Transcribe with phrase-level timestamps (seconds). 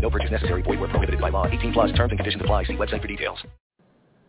[0.00, 0.62] No purchase necessary.
[0.62, 1.46] Void where prohibited by law.
[1.46, 2.64] 18 plus terms and conditions apply.
[2.64, 3.38] See website for details.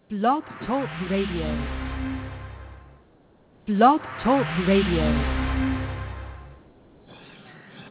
[0.10, 2.00] Blog Talk Radio.
[3.68, 5.40] Blog Talk Radio.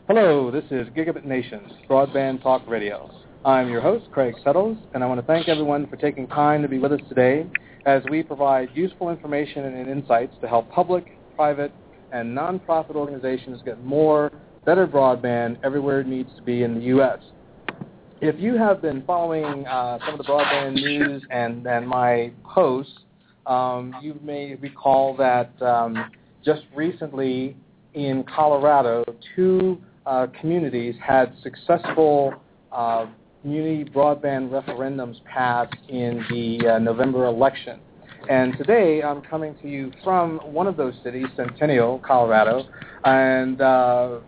[0.08, 3.10] Hello, this is Gigabit Nations, Broadband Talk Radio.
[3.44, 6.68] I'm your host, Craig Settles, and I want to thank everyone for taking time to
[6.68, 7.46] be with us today
[7.86, 11.06] as we provide useful information and insights to help public,
[11.36, 11.72] private,
[12.10, 14.32] and nonprofit organizations get more,
[14.64, 17.20] better broadband everywhere it needs to be in the U.S.
[18.20, 22.92] If you have been following uh, some of the broadband news and, and my posts,
[23.46, 26.10] um, you may recall that um,
[26.44, 27.56] just recently
[27.94, 29.04] in Colorado,
[29.36, 32.34] two uh, communities had successful
[32.72, 33.06] uh,
[33.42, 37.78] community broadband referendums passed in the uh, November election.
[38.28, 42.64] And today I'm coming to you from one of those cities, Centennial, Colorado,
[43.04, 44.18] and uh,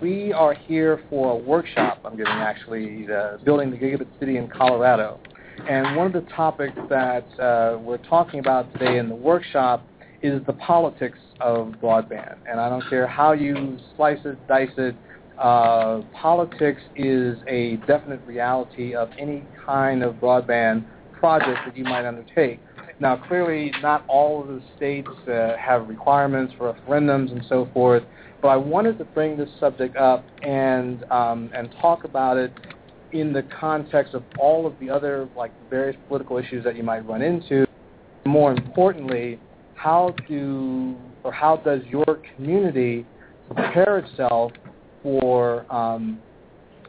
[0.00, 4.48] we are here for a workshop I'm giving actually, uh, Building the Gigabit City in
[4.48, 5.20] Colorado.
[5.68, 9.84] And one of the topics that uh, we're talking about today in the workshop
[10.22, 12.36] is the politics of broadband.
[12.50, 14.94] And I don't care how you slice it, dice it,
[15.38, 22.06] uh, politics is a definite reality of any kind of broadband project that you might
[22.06, 22.60] undertake.
[22.98, 28.02] Now, clearly, not all of the states uh, have requirements for referendums and so forth,
[28.42, 32.52] but I wanted to bring this subject up and um, and talk about it
[33.12, 37.06] in the context of all of the other like various political issues that you might
[37.06, 37.66] run into.
[38.24, 39.38] More importantly,
[39.74, 43.06] how do or how does your community
[43.54, 44.52] prepare itself
[45.02, 46.18] for um,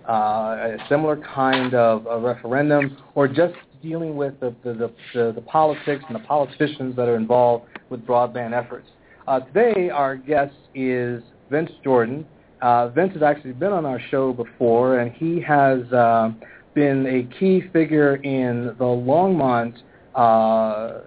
[0.07, 4.73] uh, a similar kind of a referendum, or just dealing with the, the,
[5.13, 8.87] the, the, politics and the politicians that are involved with broadband efforts.
[9.27, 12.25] Uh, today, our guest is Vince Jordan.
[12.61, 16.31] Uh, Vince has actually been on our show before, and he has uh,
[16.73, 19.75] been a key figure in the Longmont
[20.15, 21.01] uh,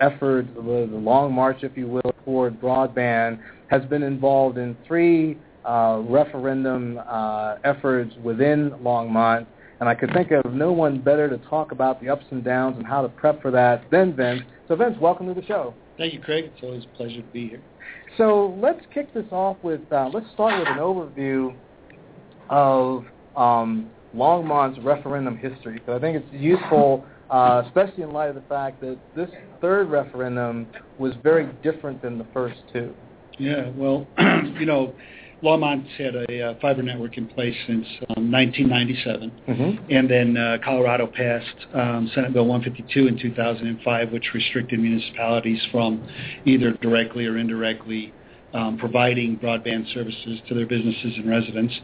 [0.00, 6.02] effort, the, long march, if you will, toward broadband, has been involved in three uh,
[6.06, 9.46] referendum uh, efforts within Longmont.
[9.80, 12.76] And I could think of no one better to talk about the ups and downs
[12.78, 14.42] and how to prep for that than Vince.
[14.68, 15.74] So Vince, welcome to the show.
[15.98, 16.50] Thank you, Craig.
[16.52, 17.62] It's always a pleasure to be here.
[18.16, 21.54] So let's kick this off with, uh, let's start with an overview
[22.48, 23.04] of
[23.36, 28.44] um, Longmont's referendum history, because I think it's useful, uh, especially in light of the
[28.48, 29.28] fact that this
[29.60, 30.66] third referendum
[30.98, 32.94] was very different than the first two.
[33.38, 34.06] Yeah, well,
[34.58, 34.94] you know,
[35.42, 37.86] Longmont's had a uh, fiber network in place since
[38.16, 39.92] um, 1997, mm-hmm.
[39.92, 46.06] and then uh, Colorado passed um, Senate Bill 152 in 2005, which restricted municipalities from
[46.46, 48.14] either directly or indirectly
[48.54, 51.74] um, providing broadband services to their businesses and residents.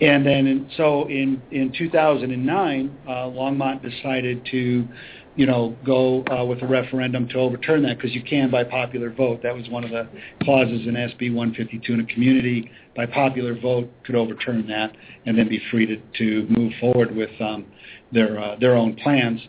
[0.00, 4.88] And then, in, so in in 2009, uh, Longmont decided to
[5.38, 9.08] you know, go uh, with a referendum to overturn that because you can by popular
[9.08, 9.40] vote.
[9.44, 10.08] That was one of the
[10.42, 15.48] clauses in SB 152 in a community by popular vote could overturn that and then
[15.48, 17.66] be free to, to move forward with um,
[18.12, 19.40] their uh, their own plans.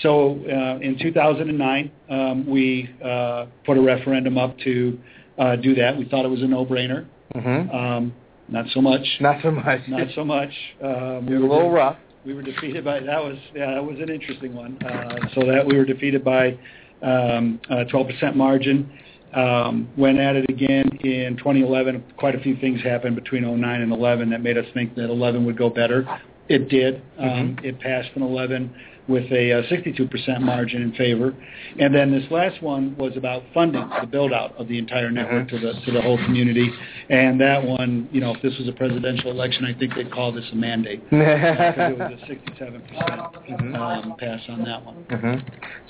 [0.00, 4.96] So uh, in 2009, um, we uh, put a referendum up to
[5.38, 5.98] uh, do that.
[5.98, 7.04] We thought it was a no-brainer.
[7.34, 7.74] Mm-hmm.
[7.74, 8.14] Um,
[8.48, 9.04] not so much.
[9.20, 9.80] Not so much.
[9.88, 10.50] Not so much.
[10.80, 13.98] Um, You're we a little rough we were defeated by that was yeah that was
[13.98, 14.80] an interesting one.
[14.82, 16.58] Uh, so that we were defeated by
[17.02, 18.90] um, a 12% margin.
[19.34, 22.04] Um, went at it again in 2011.
[22.18, 25.46] Quite a few things happened between 09 and 11 that made us think that 11
[25.46, 26.06] would go better.
[26.48, 26.96] It did.
[27.18, 27.64] Um, mm-hmm.
[27.64, 28.74] It passed in 11
[29.08, 31.34] with a uh, 62% margin in favor.
[31.78, 35.48] And then this last one was about funding the build out of the entire network
[35.48, 36.70] to the to the whole community.
[37.08, 40.32] And that one, you know, if this was a presidential election, I think they'd call
[40.32, 43.74] this a mandate it was a 67% mm-hmm.
[43.74, 45.04] um, pass on that one.
[45.10, 45.48] Mm-hmm.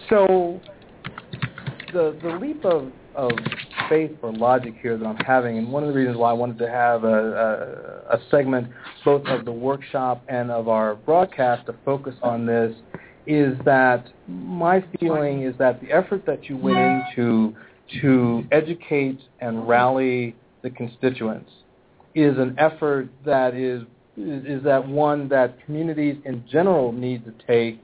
[0.08, 0.60] So
[1.92, 3.32] the the leap of of
[3.88, 6.58] faith or logic here that I'm having, and one of the reasons why I wanted
[6.58, 8.68] to have a, a, a segment
[9.04, 12.74] both of the workshop and of our broadcast to focus on this
[13.26, 17.54] is that my feeling is that the effort that you went into
[18.00, 21.50] to educate and rally the constituents
[22.14, 23.82] is an effort that is
[24.16, 27.80] is that one that communities in general need to take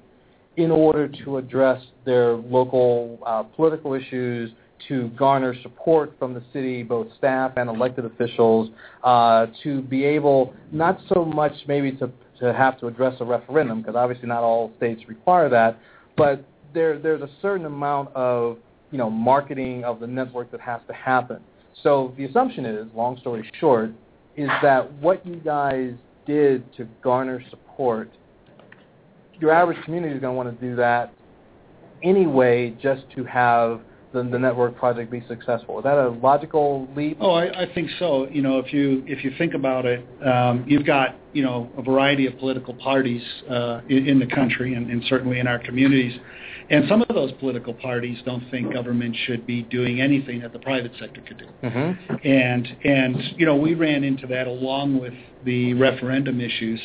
[0.59, 4.51] in order to address their local uh, political issues,
[4.89, 8.71] to garner support from the city, both staff and elected officials,
[9.05, 13.81] uh, to be able not so much maybe to, to have to address a referendum,
[13.81, 15.79] because obviously not all states require that,
[16.17, 16.45] but
[16.75, 18.59] there, there's a certain amount of
[18.91, 21.41] you know marketing of the network that has to happen.
[21.83, 23.91] So the assumption is, long story short,
[24.37, 25.93] is that what you guys
[26.27, 28.11] did to garner support,
[29.41, 31.13] your average community is going to want to do that
[32.03, 33.81] anyway just to have
[34.13, 35.79] the, the network project be successful.
[35.79, 37.19] Is that a logical leap?
[37.21, 38.27] Oh, I, I think so.
[38.29, 41.83] You know, if you if you think about it, um, you've got you know a
[41.83, 46.19] variety of political parties uh, in, in the country and, and certainly in our communities,
[46.71, 50.59] and some of those political parties don't think government should be doing anything that the
[50.59, 51.47] private sector could do.
[51.63, 52.15] Mm-hmm.
[52.27, 55.15] And and you know we ran into that along with
[55.45, 56.81] the referendum issues,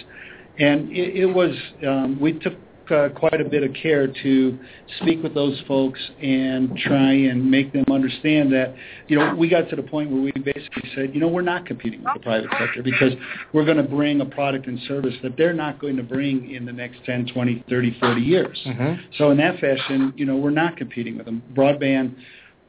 [0.60, 1.56] and it, it was
[1.88, 2.54] um, we took
[2.92, 4.58] uh, quite a bit of care to
[5.00, 8.76] speak with those folks and try and make them understand that,
[9.08, 11.66] you know, we got to the point where we basically said, you know, we're not
[11.66, 13.14] competing with the private sector because
[13.54, 16.66] we're going to bring a product and service that they're not going to bring in
[16.66, 18.62] the next 10, 20, 30, 40 years.
[18.66, 19.02] Mm-hmm.
[19.18, 21.42] So in that fashion, you know, we're not competing with them.
[21.54, 22.16] Broadband,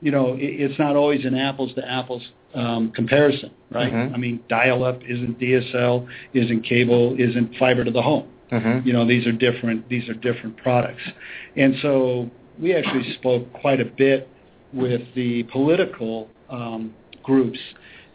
[0.01, 2.23] you know, it, it's not always an apples to apples
[2.55, 3.93] um, comparison, right?
[3.93, 4.15] Mhm.
[4.15, 8.29] I mean, dial-up isn't DSL, isn't cable, isn't fiber to the home.
[8.55, 8.87] Mm-hmm.
[8.87, 9.89] You know, these are different.
[9.89, 11.03] These are different products,
[11.57, 12.31] and so
[12.61, 14.29] we actually spoke quite a bit
[14.73, 17.59] with the political um, groups,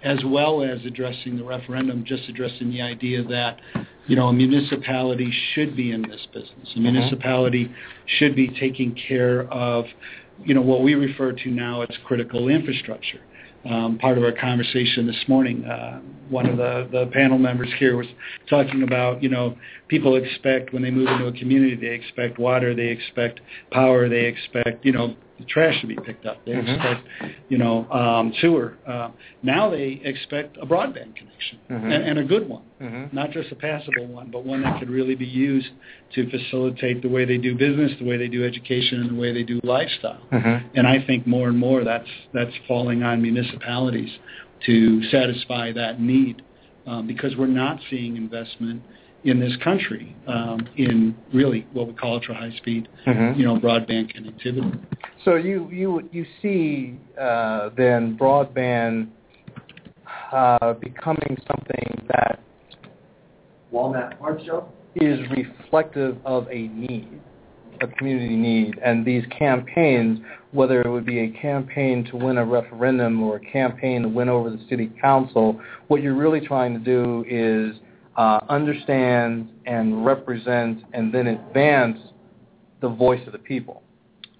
[0.03, 2.05] as well as addressing the referendum.
[2.05, 3.59] Just addressing the idea that
[4.07, 6.73] you know a municipality should be in this business.
[6.73, 7.69] A municipality
[8.05, 9.85] should be taking care of
[10.45, 13.19] you know what we refer to now as critical infrastructure.
[13.65, 17.97] Um, part of our conversation this morning, uh, one of the, the panel members here
[17.97, 18.07] was
[18.49, 19.57] talking about, you know,
[19.89, 23.41] people expect when they move into a community, they expect water, they expect
[23.71, 26.43] power, they expect, you know, the trash to be picked up.
[26.45, 26.73] They Mhm.
[26.75, 27.07] expect,
[27.49, 28.73] you know, um, sewer.
[28.85, 29.09] Uh,
[29.41, 31.83] now they expect a broadband connection Mhm.
[31.83, 33.15] and, and a good one, Mm-hmm.
[33.15, 35.69] not just a passable one, but one that could really be used
[36.13, 39.31] to facilitate the way they do business, the way they do education, and the way
[39.31, 40.21] they do lifestyle.
[40.31, 40.67] Mm-hmm.
[40.75, 44.11] And I think more and more that's that's falling on municipalities
[44.65, 46.41] to satisfy that need
[46.85, 48.81] um, because we're not seeing investment
[49.23, 53.37] in this country um, in really what we call ultra high speed, Mhm.
[53.37, 54.79] you know, broadband connectivity.
[55.25, 59.07] So you you you see uh, then broadband
[60.31, 62.39] uh, becoming something that
[63.71, 64.65] Walnut Art Show?
[64.95, 67.07] is reflective of a need,
[67.81, 70.19] a community need, and these campaigns,
[70.51, 74.29] whether it would be a campaign to win a referendum or a campaign to win
[74.29, 77.79] over the city council, what you're really trying to do is
[78.19, 81.97] uh, understand and represent and then advance
[82.81, 83.81] the voice of the people.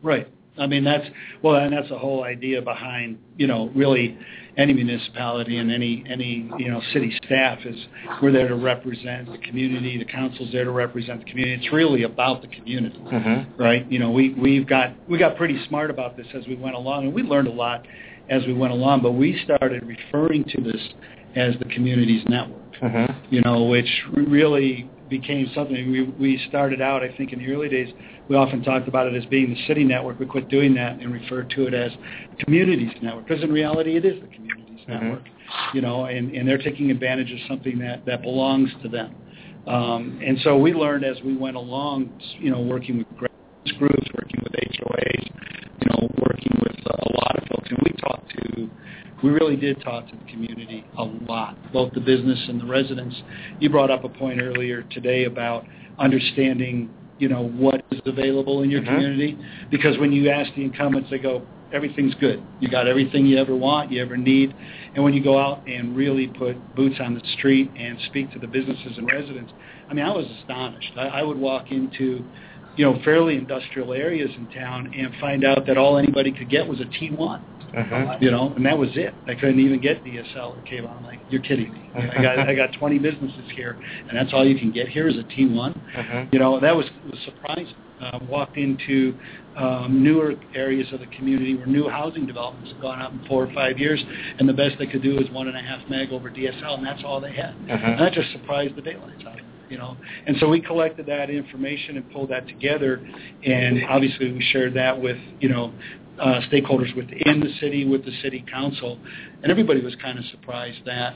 [0.03, 0.27] Right.
[0.57, 1.05] I mean that's
[1.41, 4.17] well, and that's the whole idea behind you know really
[4.57, 7.77] any municipality and any any you know city staff is
[8.21, 9.97] we're there to represent the community.
[9.97, 11.63] The council's there to represent the community.
[11.63, 12.99] It's really about the community.
[12.99, 13.61] Mm-hmm.
[13.61, 13.89] right?
[13.89, 17.05] You know, we we've got we got pretty smart about this as we went along,
[17.05, 17.87] and we learned a lot
[18.29, 19.01] as we went along.
[19.01, 20.81] But we started referring to this
[21.37, 22.58] as the community's network,
[23.67, 27.03] which really became something we we started out.
[27.03, 27.93] I think in the early days,
[28.27, 30.19] we often talked about it as being the city network.
[30.19, 31.91] We quit doing that and referred to it as
[32.39, 35.01] communities network because in reality, it is the communities Mhm.
[35.01, 35.23] network,
[35.73, 39.13] you know, and and they're taking advantage of something that that belongs to them.
[39.67, 42.09] Um, and so we learned as we went along,
[42.39, 45.25] you know, working with grassroots groups, working with HOAs,
[45.81, 48.69] you know, working with a lot of folks, and we talked to,
[49.23, 53.15] we really did talk to the community a lot, both the business and the residents.
[53.59, 55.65] You brought up a point earlier today about
[55.97, 58.85] understanding, you know, what is available in your Mhm.
[58.85, 59.37] community,
[59.69, 62.41] because when you ask the incumbents, they go, everything's good.
[62.59, 64.53] You got everything you ever want, you ever need.
[64.95, 68.39] And when you go out and really put boots on the street and speak to
[68.39, 69.51] the businesses and residents,
[69.89, 70.93] I mean, I was astonished.
[70.97, 72.23] I, I would walk into,
[72.75, 76.67] you know, fairly industrial areas in town and find out that all anybody could get
[76.67, 77.41] was a T1,
[77.73, 78.23] Mm-hmm.
[78.23, 79.13] you know, and that was it.
[79.27, 80.89] I couldn't even get DSL or cable.
[80.89, 81.89] I'm like, you're kidding me.
[81.95, 85.15] I got I got 20 businesses here, and that's all you can get here is
[85.17, 85.53] a T1.
[85.53, 86.29] Mm-hmm.
[86.33, 87.75] You know, that was, was surprising.
[88.01, 89.13] Uh, walked into
[89.57, 93.45] um, newer areas of the community where new housing developments have gone up in four
[93.45, 94.01] or five years,
[94.39, 96.85] and the best they could do is one and a half meg over DSL, and
[96.87, 97.53] that's all they had.
[97.67, 97.91] Mhm.
[97.91, 99.97] And that just surprised the daylights out of them, you know.
[100.27, 103.01] And so we collected that information and pulled that together,
[103.43, 105.73] and obviously we shared that with, you know,
[106.19, 108.99] uh, stakeholders within the city, with the city council,
[109.41, 111.15] and everybody was kind of surprised that,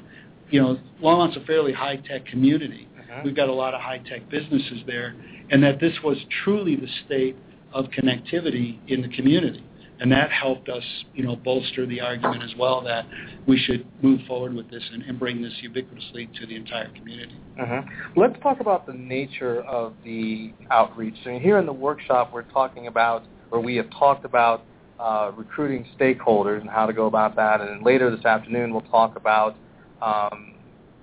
[0.49, 3.21] you know, Longmont's a fairly high-tech community, Uh-huh.
[3.25, 5.15] We've got a lot of high-tech businesses there,
[5.51, 7.35] and that this was truly the state
[7.71, 9.63] of connectivity in the community.
[9.99, 10.83] And that helped us,
[11.13, 13.05] you know, bolster the argument as well that
[13.47, 17.37] we should move forward with this and, and bring this ubiquitously to the entire community.
[17.61, 17.81] Uh-huh.
[18.15, 21.13] Let's talk about the nature of the outreach.
[21.23, 24.65] So here in the workshop, we're talking about, or we have talked about
[24.99, 27.61] uh, recruiting stakeholders and how to go about that.
[27.61, 29.55] And then later this afternoon, we'll talk about
[30.01, 30.55] um,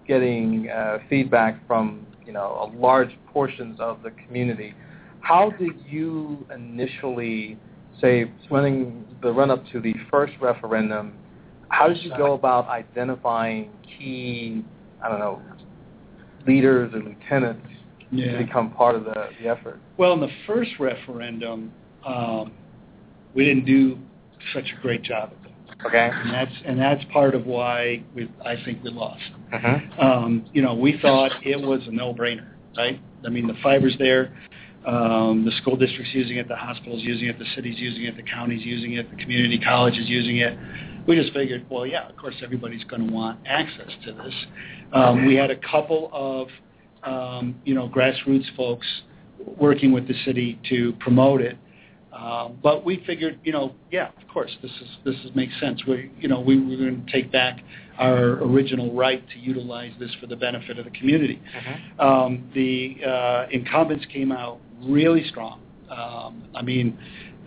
[0.07, 4.75] getting uh, feedback from you know large portions of the community.
[5.21, 7.59] How did you initially
[8.01, 11.13] say running the run up to the first referendum?
[11.69, 14.65] How did you go about identifying key
[15.03, 15.43] I don't know
[16.47, 17.67] leaders or lieutenants
[18.11, 18.33] yeah.
[18.33, 19.81] to become part of the, the effort?
[19.99, 21.73] Well, in the first referendum,
[22.05, 22.53] um,
[23.35, 23.99] we didn't do
[24.55, 25.87] such a great job of it.
[25.87, 26.11] Okay.
[26.13, 29.23] And that's and that's part of why we I think we lost.
[29.53, 29.79] Uh-huh.
[30.01, 33.01] Um, you know, we thought it was a no-brainer, right?
[33.25, 34.37] I mean, the fiber's there.
[34.87, 38.23] Um, the school district's using it, the hospital's using it, the city's using it, the
[38.23, 40.59] county's using it, the community college is using it.
[41.07, 44.35] We just figured, well, yeah, of course everybody's going to want access to this.
[44.95, 46.49] Um, we had a couple of,
[47.03, 48.87] um, you know, grassroots folks
[49.59, 51.59] working with the city to promote it.
[52.21, 55.83] Um, but we figured, you know, yeah, of course, this is this is, makes sense.
[55.87, 57.63] We, you know, we were going to take back
[57.99, 61.41] our original right to utilize this for the benefit of the community.
[61.57, 62.07] Uh-huh.
[62.07, 65.63] Um, the uh, incumbents came out really strong.
[65.91, 66.99] Um, I mean,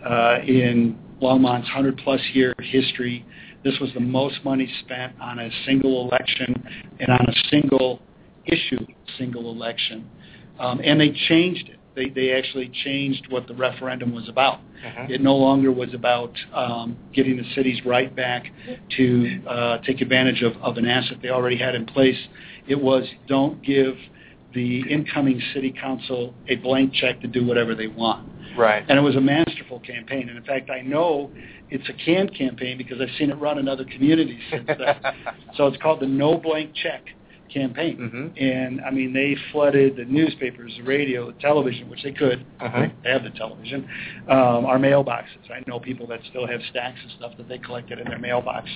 [0.04, 3.24] uh, in Longmont's 100 plus year history,
[3.62, 6.66] this was the most money spent on a single election
[6.98, 8.02] and on a single
[8.44, 8.84] issue,
[9.18, 10.10] single election.
[10.58, 14.58] Um, and they changed it they, they actually changed what the referendum was about.
[14.84, 15.06] Uh-huh.
[15.08, 18.46] It no longer was about um, getting the city's right back
[18.96, 22.18] to uh, take advantage of, of an asset they already had in place.
[22.66, 23.94] It was don't give
[24.54, 28.28] the incoming city council a blank check to do whatever they want.
[28.56, 28.84] Right.
[28.88, 30.28] And it was a masterful campaign.
[30.28, 31.30] And in fact, I know
[31.70, 34.96] it's a canned campaign because I've seen it run in other communities since then.
[35.56, 37.04] so it's called the No Blank Check
[37.52, 37.98] campaign.
[37.98, 38.44] Mm-hmm.
[38.44, 42.44] And I mean, they flooded the newspapers, the radio, the television, which they could.
[42.60, 42.86] Uh-huh.
[43.02, 43.88] They have the television.
[44.28, 45.50] Um, our mailboxes.
[45.50, 48.68] I know people that still have stacks of stuff that they collected in their mailbox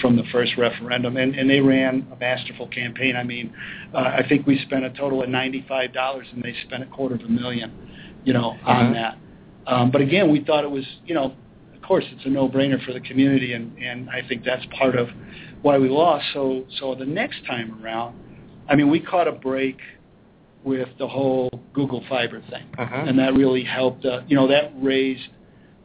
[0.00, 3.16] from the first referendum, and, and they ran a masterful campaign.
[3.16, 3.54] I mean,
[3.94, 7.16] uh, I think we spent a total of ninety-five dollars, and they spent a quarter
[7.16, 7.72] of a million,
[8.24, 8.92] you know, on uh-huh.
[8.94, 9.18] that.
[9.66, 11.34] Um, but again, we thought it was, you know,
[11.74, 15.08] of course, it's a no-brainer for the community, and, and I think that's part of
[15.62, 16.26] why we lost.
[16.34, 18.16] So so the next time around,
[18.68, 19.78] I mean, we caught a break
[20.64, 23.04] with the whole Google Fiber thing, uh-huh.
[23.06, 24.04] and that really helped.
[24.04, 25.28] Uh, you know, that raised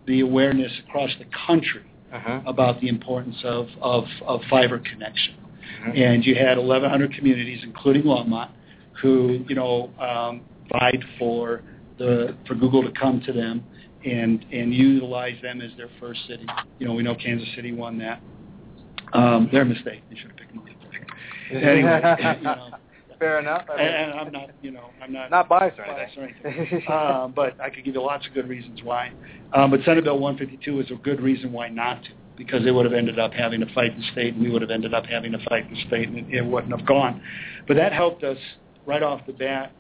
[0.06, 2.42] the awareness across the country uh-huh.
[2.46, 5.36] about the importance of of, of fiber connection.
[5.38, 5.92] Uh-huh.
[5.92, 8.50] And you had 1,100 communities, including Longmont,
[9.02, 10.42] who you know um,
[10.72, 11.62] vied for
[11.98, 13.64] the for Google to come to them
[14.06, 16.46] and and utilize them as their first city.
[16.80, 18.22] You know, we know Kansas City won that.
[19.14, 20.02] Um, their mistake.
[20.10, 21.06] They should have picked Montgomery.
[21.52, 22.70] anyway, you know.
[23.20, 23.66] Fair enough.
[23.70, 26.84] I mean, and, I'm not, you know, I'm not not biased or biased or anything.
[26.92, 29.12] um, but I could give you lots of good reasons why.
[29.54, 32.86] Um, but Senate Bill 152 is a good reason why not to, because they would
[32.86, 35.32] have ended up having to fight the state, and we would have ended up having
[35.32, 37.22] to fight the state, and it, it wouldn't have gone.
[37.68, 38.38] But that helped us
[38.86, 39.72] right off the bat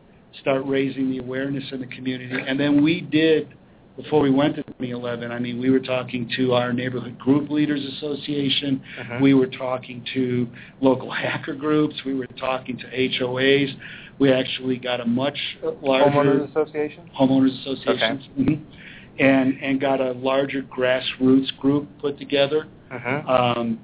[0.42, 3.54] start raising the awareness in the community, and then we did
[3.96, 7.84] before we went to 2011, I mean, we were talking to our neighborhood group leaders
[7.98, 8.84] association.
[9.00, 9.18] Uh-huh.
[9.22, 10.48] We were talking to
[10.82, 11.96] local hacker groups.
[12.06, 13.76] We were talking to HOAs.
[14.20, 15.38] We actually got a much
[15.82, 17.10] larger homeowners association.
[17.20, 18.52] Homeowners associations, okay.
[18.52, 19.24] mm-hmm.
[19.24, 22.68] and and got a larger grassroots group put together.
[22.92, 23.56] Uh-huh.
[23.60, 23.80] Um,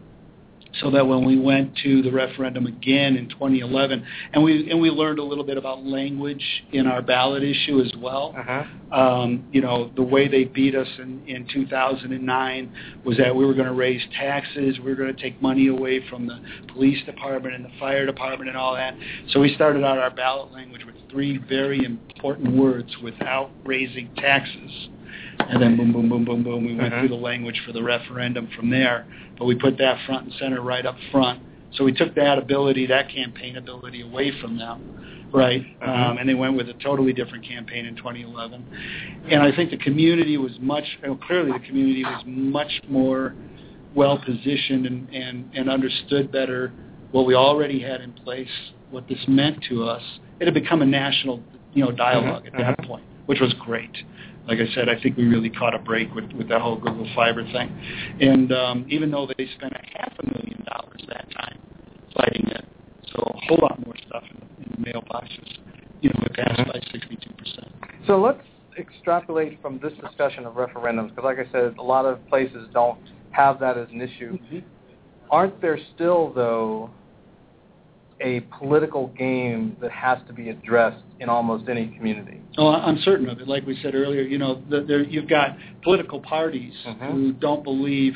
[0.81, 4.89] so that when we went to the referendum again in 2011, and we and we
[4.89, 8.33] learned a little bit about language in our ballot issue as well.
[8.37, 8.99] Uh-huh.
[8.99, 12.73] Um, you know, the way they beat us in, in 2009
[13.05, 16.07] was that we were going to raise taxes, we were going to take money away
[16.09, 16.39] from the
[16.73, 18.95] police department and the fire department and all that.
[19.29, 24.89] So we started out our ballot language with three very important words: without raising taxes
[25.39, 26.65] and then boom, boom, boom, boom, boom.
[26.65, 27.01] We went Uh-huh.
[27.01, 29.05] through the language for the referendum from there,
[29.37, 31.41] but we put that front and center right up front.
[31.73, 35.61] So we took that ability, that campaign ability away from them, right?
[35.81, 35.91] Uh-huh.
[35.91, 38.63] Um, and they went with a totally different campaign in 2011.
[39.29, 43.33] And I think the community was much, well, clearly the community was much more
[43.95, 46.71] well positioned and, and, and understood better
[47.11, 48.49] what we already had in place,
[48.91, 50.01] what this meant to us.
[50.39, 51.41] It had become a national,
[51.73, 52.87] you know, dialog Mhm, at that mhm.
[52.87, 54.03] point, which was great
[54.47, 57.07] like I said, I think we really caught a break with, with that whole Google
[57.15, 57.69] Fiber thing.
[58.19, 61.59] And um, even though they spent a half a million dollars that time
[62.15, 62.65] fighting it,
[63.11, 65.57] so a whole lot more stuff in, in the mailboxes,
[66.01, 68.07] you know, it passed by 62%.
[68.07, 68.45] So let's
[68.77, 72.99] extrapolate from this discussion of referendums, because like I said, a lot of places don't
[73.31, 74.33] have that as an issue.
[74.33, 74.59] Mm-hmm.
[75.31, 76.89] Aren't there still, though,
[78.23, 82.39] a political game that has to be addressed in almost any community?
[82.57, 83.47] Oh, I'm certain of it.
[83.47, 87.11] Like we said earlier, you know, the, there, you've got political parties Mhm.
[87.11, 88.15] who don't believe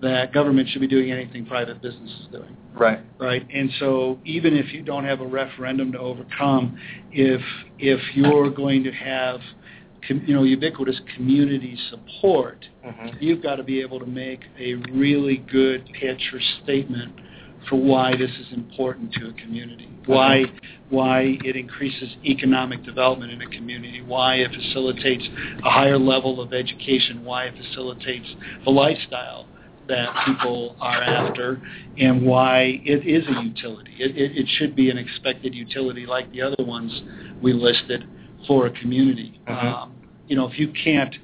[0.00, 2.56] that government should be doing anything private business is doing.
[2.74, 2.98] Right.
[3.18, 3.46] right?
[3.54, 6.76] And so even if you don't have a referendum to overcome,
[7.12, 7.40] if
[7.78, 9.40] if you're going to have
[10.06, 13.16] com, you know ubiquitous community support, Mhm.
[13.22, 17.12] you've got to be able to make a really good pitch or statement
[17.68, 20.44] for why this is important to a community, why
[20.90, 25.24] why it increases economic development in a community, why it facilitates
[25.64, 28.26] a higher level of education, why it facilitates
[28.64, 29.46] the lifestyle
[29.88, 31.60] that people are after
[31.98, 33.94] and why it is a utility.
[33.98, 37.02] It, it, it should be an expected utility like the other ones
[37.42, 38.06] we listed
[38.46, 39.40] for a community.
[39.46, 39.64] Mhm.
[39.64, 39.94] Um,
[40.26, 41.14] you know, if you can't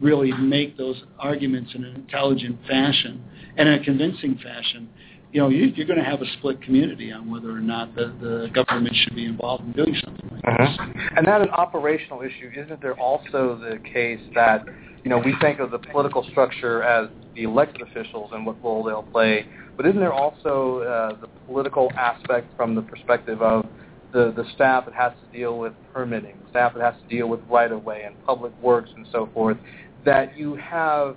[0.00, 3.22] really make those arguments in an intelligent fashion
[3.56, 4.88] and in a convincing fashion,
[5.32, 8.14] you know, you, you're going to have a split community on whether or not the,
[8.20, 10.76] the government should be involved in doing something like this.
[10.78, 11.16] Mhm.
[11.16, 12.50] And that an operational issue.
[12.54, 14.66] Isn't there also the case that,
[15.02, 18.84] you know, we think of the political structure as the elected officials and what role
[18.84, 23.64] they'll play, but isn't there also uh, the political aspect from the perspective of
[24.12, 27.40] the, the staff that has to deal with permitting, staff that has to deal with
[27.48, 29.56] right-of-way and public works and so forth,
[30.04, 31.16] that you have,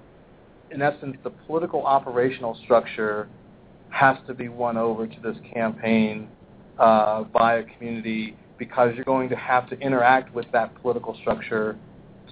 [0.71, 3.27] in essence, the political operational structure
[3.95, 6.27] has to be won over to this campaign
[6.79, 11.77] uh, by a community because you're going to have to interact with that political structure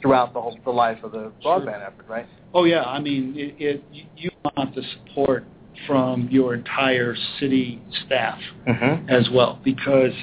[0.02, 2.26] throughout the whole the life of the broadband effort, right?
[2.54, 3.84] Oh yeah, I mean, it, it
[4.18, 5.46] you want the support
[5.88, 9.10] from your entire city staff Mm-hmm.
[9.10, 10.14] as well because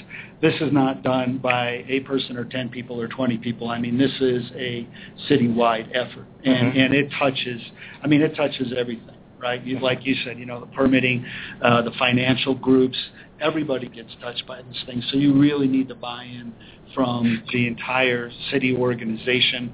[0.40, 3.68] this is not done by a person or 10 people or 20 people.
[3.68, 4.86] I mean, this is a
[5.28, 6.78] citywide effort and Mhm.
[6.84, 7.60] and it touches
[8.02, 9.64] I mean, it touches everything, right?
[9.64, 11.24] You, like you said, you know, the permitting,
[11.62, 12.98] uh, the financial groups,
[13.40, 15.02] everybody gets touched by this thing.
[15.10, 16.52] So you really need the buy-in
[16.94, 19.72] from the entire city organization,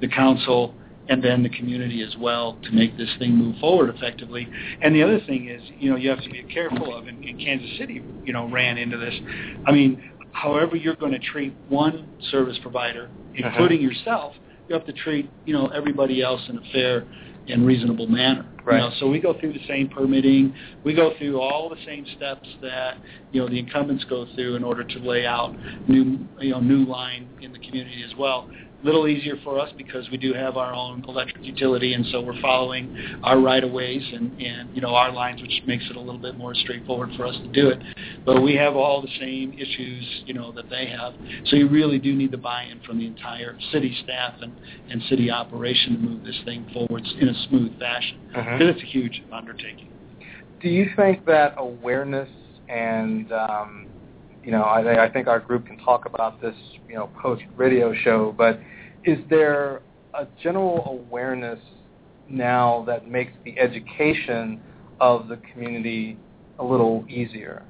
[0.00, 0.74] the council,
[1.08, 4.46] and then the community as well to make this thing move forward effectively.
[4.82, 7.40] And the other thing is, you know, you have to be careful of, and, and
[7.40, 9.14] Kansas City, you know, ran into this.
[9.66, 14.34] I mean, however you're going to treat one service provider, including yourself,
[14.68, 17.06] you have to treat, you know, everybody else in a fair
[17.48, 18.46] and reasonable manner.
[18.64, 18.82] Right.
[18.82, 20.54] You know, so we go through the same permitting.
[20.84, 22.98] We go through all the same steps that
[23.32, 25.56] you know the incumbents go through in order to lay out
[25.88, 28.48] new you know new line in the community as well.
[28.84, 32.40] Little easier for us because we do have our own electric utility, and so we're
[32.40, 36.00] following our right of ways and and you know our lines, which makes it a
[36.00, 37.80] little bit more straightforward for us to do it.
[38.24, 41.14] But we have all the same issues you know that they have.
[41.46, 44.52] So you really do need the buy-in from the entire city staff and
[44.88, 48.20] and city operation to move this thing forward in a smooth fashion.
[48.58, 49.88] Because it's a huge undertaking.
[50.60, 52.28] Do you think that awareness
[52.68, 53.86] and um,
[54.48, 56.54] you know, I, I think our group can talk about this,
[56.88, 58.58] you know, post radio show, but
[59.04, 59.82] is there
[60.14, 61.58] a general awareness
[62.30, 64.58] now that makes the education
[65.00, 66.16] of the community
[66.60, 67.62] a little easier?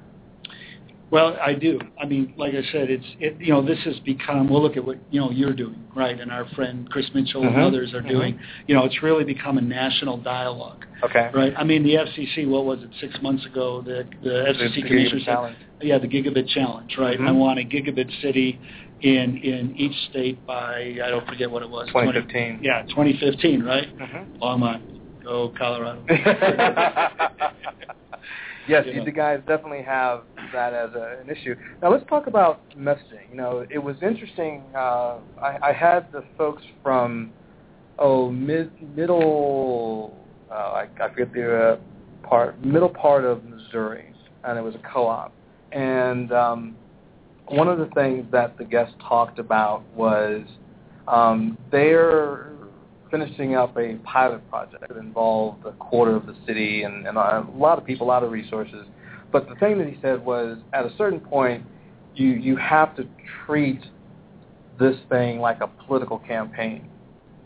[1.11, 1.79] Well, I do.
[1.99, 4.47] I mean, like I said, it's it, you know this has become.
[4.47, 6.19] Well, look at what you know you're doing, right?
[6.19, 7.65] And our friend Chris Mitchell and Mhm.
[7.67, 8.09] others are Mhm.
[8.09, 8.39] doing.
[8.67, 11.29] You know, it's really become a national dialogue, Okay.
[11.33, 11.53] right?
[11.57, 12.45] I mean, the FCC.
[12.45, 12.89] What was it?
[12.99, 15.55] Six months ago, the the FCC the commissioner Gigabit said, Challenge.
[15.81, 17.17] yeah, the gigabit challenge, right?
[17.19, 17.27] Mhm.
[17.27, 18.59] I want a gigabit city
[19.01, 21.87] in in each state by I don't forget what it was.
[21.89, 22.57] 2015.
[22.59, 23.87] 20, yeah, 2015, right?
[23.97, 24.39] Mhm.
[24.41, 24.81] Long on.
[25.23, 26.01] Go Colorado.
[28.69, 29.05] yes, You know.
[29.05, 31.55] the guys definitely have that as a, an issue.
[31.81, 33.29] Now let's talk about messaging.
[33.31, 34.63] You know, it was interesting.
[34.75, 37.31] Uh, I, I had the folks from
[37.97, 40.15] oh mid middle.
[40.51, 44.81] Uh, I, I forget the uh, part middle part of Missouri, and it was a
[44.91, 45.33] co-op.
[45.71, 46.75] And um,
[47.47, 50.41] one of the things that the guest talked about was
[51.07, 52.51] um, they're
[53.11, 57.45] finishing up a pilot project that involved a quarter of the city and, and a
[57.55, 58.85] lot of people, a lot of resources.
[59.31, 61.63] But the thing that he said was, at a certain point,
[62.15, 63.07] you you have to
[63.45, 63.81] treat
[64.79, 66.89] this thing like a political campaign,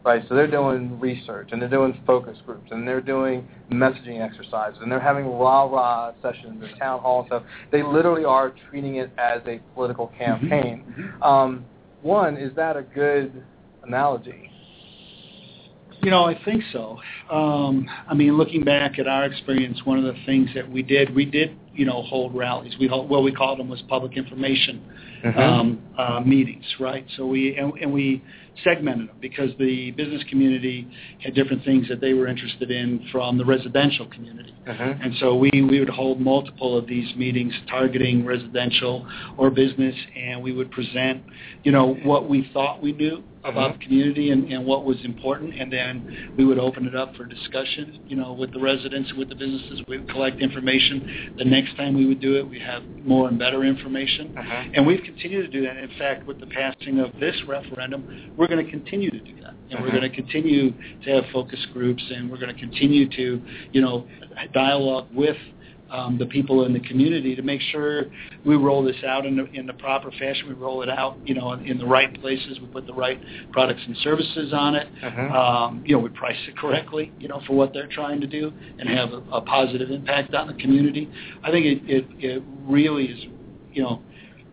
[0.06, 0.24] right?
[0.30, 4.92] So they're doing research and they're doing focus groups and they're doing messaging exercises and
[4.92, 7.44] they're having rah rah sessions and town hall and stuff.
[7.72, 10.84] They literally are treating it as a political campaign.
[11.22, 11.66] Um,
[12.02, 13.44] one, is that a good
[13.84, 14.50] analogy?
[16.04, 17.00] You know, I think so.
[17.32, 21.16] Um, I mean, looking back at our experience, one of the things that we did,
[21.16, 22.74] we did you know, hold rallies.
[22.80, 24.82] We hold, what we called them was public information
[25.24, 25.38] Mhm.
[25.40, 27.06] um, uh, meetings, right?
[27.16, 28.22] So we and, and we
[28.64, 30.86] segmented them because the business community
[31.20, 34.54] had different things that they were interested in from the residential community.
[34.68, 35.04] Mhm.
[35.04, 39.08] And so we, we would hold multiple of these meetings targeting residential
[39.38, 41.24] or business, and we would present,
[41.64, 43.80] you know, what we thought we knew about Mhm.
[43.80, 47.26] the community and, and what was important, and then we would open it up for
[47.26, 49.82] discussion, you know, with the residents, with the businesses.
[49.88, 51.10] We would collect information.
[51.38, 54.30] The next time we would do it, we have more and better information.
[54.36, 54.66] Mhm.
[54.74, 55.78] And we've continued to do that.
[55.78, 58.06] In fact, with the passing of this referendum,
[58.38, 59.54] we're going to continue to do that.
[59.70, 60.00] And we're Mhm.
[60.00, 60.74] going to continue
[61.04, 64.08] to have focus groups, and we're going to continue to, you know,
[64.54, 65.38] dialogue with
[65.94, 68.06] um, the people in the community to make sure
[68.44, 70.50] we roll this out in the, in the proper fashion.
[70.50, 72.60] We roll it out, you know, in the right places.
[72.60, 73.20] We put the right
[73.52, 74.88] products and services on it.
[75.04, 75.32] Mhm.
[75.32, 78.52] Um, you know, we price it correctly, you know, for what they're trying to do
[78.80, 81.10] and have a, a positive impact on the community.
[81.44, 83.26] I think it, it, it really is,
[83.72, 84.02] you know,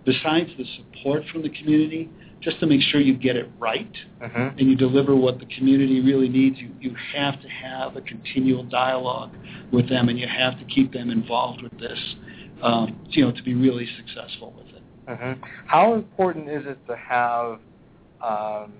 [0.04, 2.08] besides the support from the community,
[2.40, 4.58] just to make sure you get it right Mhm.
[4.58, 8.62] and you deliver what the community really needs, you, you have to have a continual
[8.64, 9.30] dialogue
[9.72, 12.16] with them and you have to keep them involved with this,
[12.62, 14.82] um, you know, to be really successful with it.
[15.06, 15.38] Mhm.
[15.66, 17.60] How important is it to have,
[18.22, 18.72] um,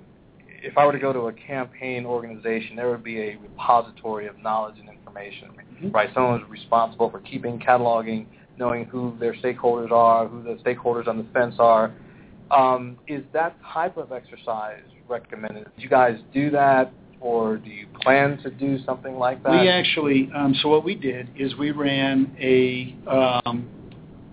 [0.63, 4.39] if I were to go to a campaign organization, there would be a repository of
[4.43, 5.51] knowledge and information,
[5.83, 5.95] Mhm.
[5.95, 6.13] right?
[6.15, 8.27] Someone who's responsible for keeping, cataloging,
[8.61, 11.93] knowing who their stakeholders are, who the stakeholders on the fence are.
[12.51, 15.65] Um, is that type of exercise recommended?
[15.77, 19.53] Do you guys do that, or do you plan to do something like that?
[19.53, 23.69] We actually, um, so what we did is we ran a, um,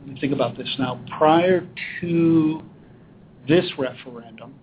[0.05, 1.65] let me think about this now, prior
[2.01, 2.61] to
[3.47, 4.53] this referendum,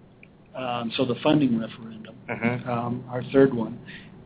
[0.55, 2.69] um, so the funding referendum, Mhm.
[2.69, 3.79] um, our third one,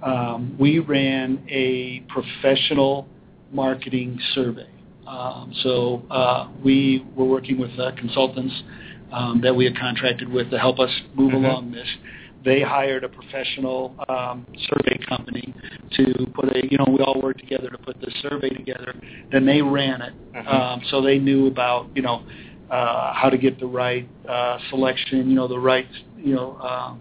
[0.03, 3.07] um, we ran a professional
[3.53, 4.67] marketing survey.
[5.09, 8.55] Um, so uh, we were working with uh, consultants
[9.11, 11.45] um, that we had contracted with to help us move Mhm.
[11.45, 11.89] along this.
[12.45, 15.55] They hired a professional um, survey company
[15.93, 18.95] to put a, you know, we all worked together to put this survey together.
[19.33, 20.47] Then they ran it, Mhm.
[20.47, 22.23] um, so they knew about, you know,
[22.71, 25.89] uh, how to get the right uh, selection, you know, the right,
[26.23, 27.01] you know, um,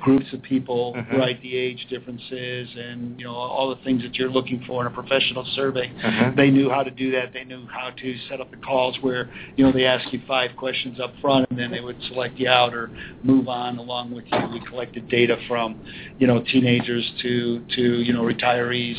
[0.00, 1.18] groups of people, Mhm.
[1.18, 4.86] right, the age differences, and you know, all the things that you're looking for in
[4.86, 5.90] a professional survey.
[6.02, 6.34] Mhm.
[6.34, 7.32] They knew how to do that.
[7.34, 10.56] They knew how to set up the calls where you know they ask you five
[10.56, 12.90] questions up front, and then they would select you out or
[13.22, 14.38] move on along with you.
[14.52, 15.76] We collected data from
[16.18, 18.96] you know teenagers to to you know retirees,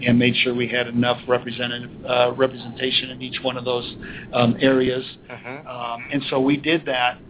[0.00, 3.96] and made sure we had enough representative uh, representation in each one of those
[4.32, 5.04] um, areas.
[5.28, 5.66] Mhm.
[5.68, 7.20] Um, and so we did that uh,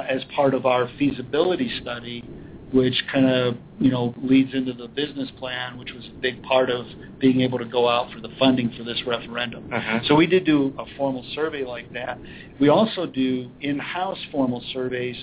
[0.00, 2.24] as part of our feasibility study,
[2.72, 6.70] which kind of you know leads into the business plan, which was a big part
[6.70, 6.86] of
[7.20, 9.62] being able to go out for the funding for this referendum.
[9.70, 10.06] Mhm.
[10.06, 12.18] So we did do a formal survey like that.
[12.58, 15.16] We also do in-house formal surveys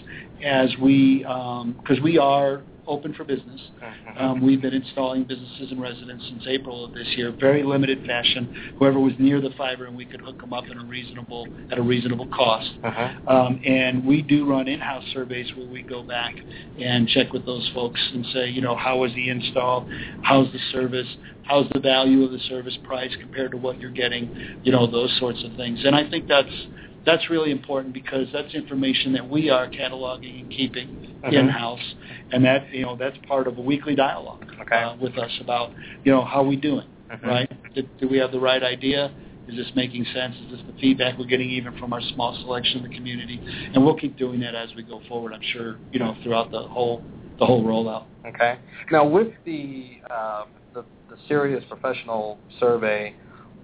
[0.43, 3.62] as we because we are open for business.
[3.80, 4.21] Mhm.
[4.21, 8.49] Um, we've been installing businesses and residents since April of this year, very limited fashion.
[8.78, 11.78] Whoever was near the fiber, and we could hook them up in a reasonable at
[11.78, 12.71] a reasonable cost.
[12.82, 13.28] Mhm.
[13.30, 16.36] Um, and we do run in-house surveys where we go back
[16.80, 19.88] and check with those folks and say, you know, how was the install?
[20.23, 21.08] How's the service?
[21.43, 24.30] How's the value of the service price compared to what you're getting?
[24.63, 25.86] You know, those sorts of things.
[25.86, 26.67] And I think that's
[27.10, 30.88] that's really important because that's information that we are cataloging and keeping
[31.24, 31.34] Mhm.
[31.34, 31.95] in-house,
[32.32, 34.84] and that you know that's part of a weekly dialogue Okay.
[34.84, 35.72] uh, with us about
[36.04, 37.24] you know how we doing, Mhm.
[37.28, 37.74] right?
[37.74, 39.12] Did, do we have the right idea?
[39.48, 40.36] Is this making sense?
[40.41, 43.41] Is this the feedback we're getting even from our small selection of the community?
[43.74, 45.34] And we'll keep doing that as we go forward.
[45.34, 47.04] I'm sure you know throughout the whole
[47.39, 48.04] the whole rollout.
[48.28, 48.60] Okay.
[48.91, 53.15] Now, with the uh, the, the serious professional survey,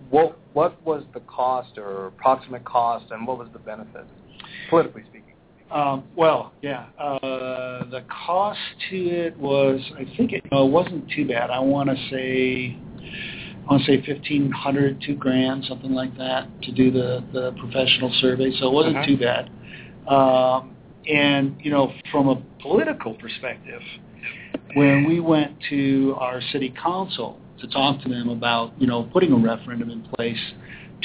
[0.09, 4.05] what what was the cost or approximate cost, and what was the benefit,
[4.69, 5.33] politically speaking?
[5.71, 6.85] Um, well, yeah.
[6.99, 11.49] Uh, the cost to it was, I think it uh, wasn't too bad.
[11.49, 12.77] I want to say,
[13.67, 17.51] I want to say fifteen hundred, two grand, something like that, to do the the
[17.59, 18.51] professional survey.
[18.59, 19.07] So it wasn't Mhm.
[19.07, 19.49] too bad.
[20.07, 20.75] Um,
[21.11, 23.81] and you know, from a political perspective,
[24.75, 29.31] when we went to our city council to talk to them about you know putting
[29.31, 30.39] a referendum in place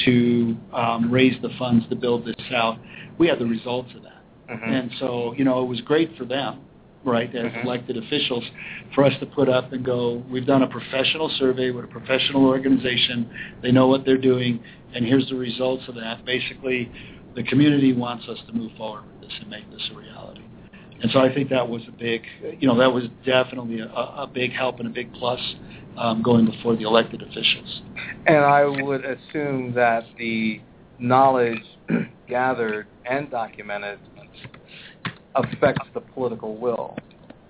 [0.05, 2.77] to um, raise the funds to build this out,
[3.17, 4.21] we had the results of that.
[4.49, 4.67] Mhm.
[4.67, 6.59] And so, you know, it was great for them,
[7.03, 7.63] right, as Mhm.
[7.65, 8.43] elected officials,
[8.93, 12.45] for us to put up and go, we've done a professional survey with a professional
[12.45, 13.29] organization.
[13.61, 14.59] They know what they're doing,
[14.93, 16.25] and here's the results of that.
[16.25, 16.89] Basically,
[17.35, 20.41] the community wants us to move forward with this and make this a reality.
[21.01, 22.23] And so I think that was a big,
[22.59, 25.39] you know, that was definitely a, a big help and a big plus
[25.97, 27.81] um, going before the elected officials.
[28.27, 30.61] And I would assume that the
[30.99, 31.63] knowledge
[32.29, 33.99] gathered and documented
[35.35, 36.95] affects the political will,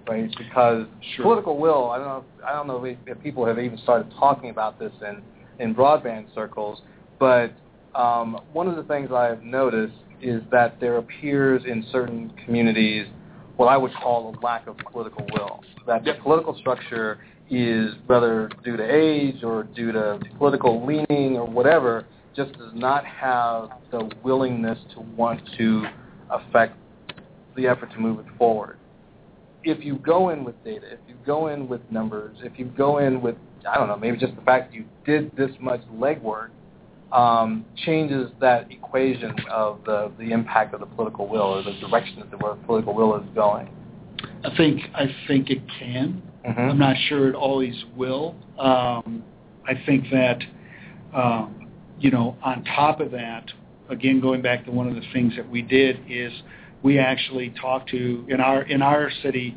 [0.08, 0.34] right?
[0.38, 0.86] Because
[1.16, 1.24] Sure.
[1.24, 4.50] political will, I don't know, I don't know if, if people have even started talking
[4.50, 5.22] about this in
[5.60, 6.82] in broadband circles,
[7.20, 7.52] but
[7.94, 13.06] um, one of the things I've noticed is that there appears in certain communities
[13.62, 15.64] what I would call a lack of political will.
[15.86, 17.20] That the political structure
[17.52, 23.06] is, whether due to age or due to political leaning or whatever, just does not
[23.06, 25.86] have the willingness to want to
[26.32, 26.76] affect
[27.56, 28.80] the effort to move it forward.
[29.64, 32.98] If you go in with data, if you go in with numbers, if you go
[32.98, 33.36] in with,
[33.70, 36.50] I don't know, maybe just the fact that you did this much legwork,
[37.12, 42.20] um, changes that equation of the, the impact of the political will or the direction
[42.20, 43.70] that the political will is going.
[44.44, 46.22] I think I think it can.
[46.48, 46.60] Mm-hmm.
[46.60, 48.36] I'm not sure it always will.
[48.58, 49.24] Um,
[49.68, 50.40] I think that
[51.14, 51.70] um,
[52.00, 53.46] you know, on top of that,
[53.90, 56.32] again, going back to one of the things that we did is
[56.84, 59.56] we actually talked to in our in our city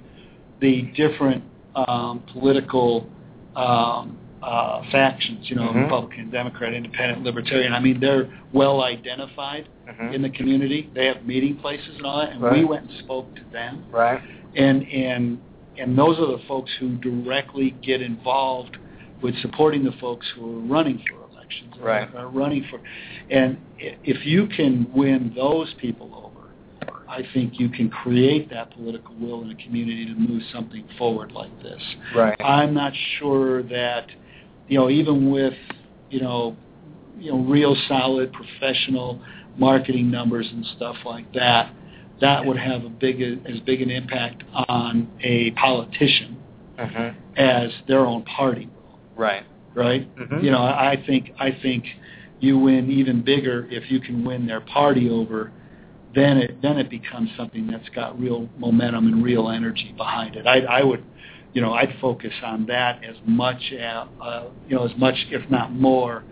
[0.60, 1.42] the different
[1.74, 3.08] um, political
[3.56, 5.48] um, uh, factions.
[5.48, 5.84] You know, Mhm.
[5.84, 7.72] Republican, Democrat, Independent, Libertarian.
[7.72, 10.12] I mean, they're well identified Mhm.
[10.12, 10.90] in the community.
[10.94, 14.20] They have meeting places and all that, and we went and spoke to them Right?
[14.54, 15.38] and and
[15.76, 18.76] and those are the folks who directly get involved
[19.22, 22.08] with supporting the folks who are running for elections, Right.
[22.14, 22.78] Are running for,
[23.30, 29.14] and if you can win those people over, I think you can create that political
[29.18, 31.82] will in a community to move something forward like this.
[32.14, 32.36] Right.
[32.40, 34.06] I'm not sure that,
[34.68, 35.54] you know, even with,
[36.10, 36.56] you know,
[37.18, 39.20] you know, real solid professional
[39.56, 41.72] marketing numbers and stuff like that,
[42.20, 46.36] that would have a big as big an impact on a politician
[46.78, 49.42] hmm as their own party will, Right.
[49.74, 50.08] right?
[50.16, 50.42] Mhm.
[50.44, 51.84] You know, I I think I think
[52.40, 55.50] you win even bigger if you can win their party over.
[56.14, 60.46] Then it then it becomes something that's got real momentum and real energy behind it.
[60.46, 61.02] I, I would,
[61.54, 65.48] you know, I'd focus on that as much as uh, you know as much if
[65.50, 66.24] not more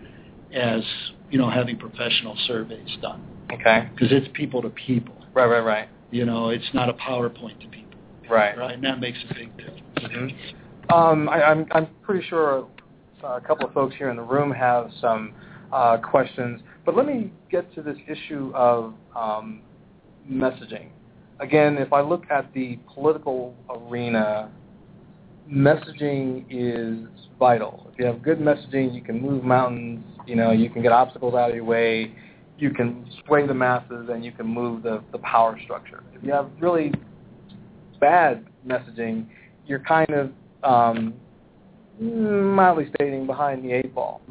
[0.53, 0.83] as
[1.31, 3.89] you know having professional surveys done Okay.
[3.93, 5.15] because it's people to people.
[5.33, 5.89] Right, right, right.
[6.11, 7.97] You know, it's not a PowerPoint to people,
[8.29, 8.55] Right.
[8.57, 8.75] right?
[8.75, 9.81] And that makes a big difference.
[9.99, 12.67] hmm Um, I, I'm, I'm pretty sure
[13.23, 15.33] uh, a couple of folks here in the room have some
[15.71, 19.61] uh, questions, but let me get to this issue of um,
[20.29, 20.89] messaging.
[21.39, 24.51] Again, if I look at the political arena,
[25.51, 27.07] messaging is
[27.39, 27.87] vital.
[27.91, 30.03] If you have good messaging, you can move mountains.
[30.25, 32.13] You know, you can get obstacles out of your way.
[32.57, 36.03] You can sway the masses, and you can move the, the power structure.
[36.13, 36.93] If you have really
[37.99, 39.25] bad messaging,
[39.65, 40.31] you're kind of
[40.63, 41.13] um,
[41.99, 44.21] mildly stating behind the eight ball.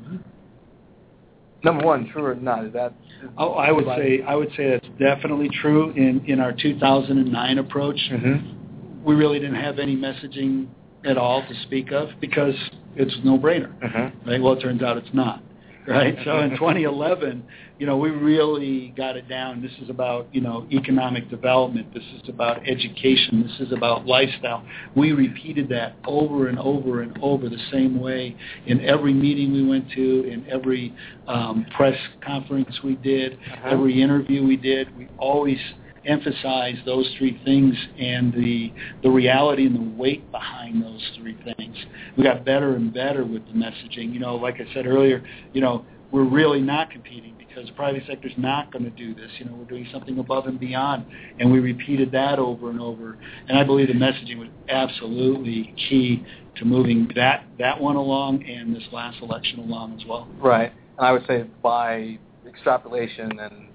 [1.65, 2.65] Number one, true or not?
[2.65, 2.93] Is that?
[3.39, 5.91] Oh, I would say I would say that's definitely true.
[5.93, 9.05] In in our 2009 approach, Mm-hmm.
[9.05, 10.67] we really didn't have any messaging
[11.05, 12.55] at all to speak of because
[12.97, 14.29] it's no brainer, Mm-hmm.
[14.29, 14.41] right?
[14.43, 15.43] Well, it turns out it's not,
[15.89, 16.17] right?
[16.25, 17.43] So in 2011,
[17.79, 19.61] you know, we really got it down.
[19.61, 21.93] This is about you know economic development.
[21.93, 23.43] This is about education.
[23.43, 24.65] This is about lifestyle.
[24.95, 28.37] We repeated that over and over and over the same way
[28.67, 30.95] in every meeting we went to, in every
[31.27, 33.71] um, press conference we did, Uh-huh.
[33.73, 34.97] every interview we did.
[34.97, 35.59] We always
[36.07, 41.77] emphasize those three things and the the reality and the weight behind those three things.
[42.17, 44.13] We got better and better with the messaging.
[44.13, 48.03] You know, like I said earlier, you know, we're really not competing because the private
[48.07, 49.31] sector's not going to do this.
[49.39, 51.07] You know, we're doing something above and beyond,
[51.39, 53.19] and we repeated that over and over.
[53.49, 56.25] And I believe the messaging was absolutely key
[56.57, 60.29] to moving that that one along and this last election along as well.
[60.39, 60.73] Right.
[60.99, 63.69] And I would say by extrapolation and,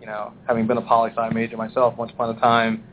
[0.00, 2.84] you know, having been a poli-sci major myself once upon a time,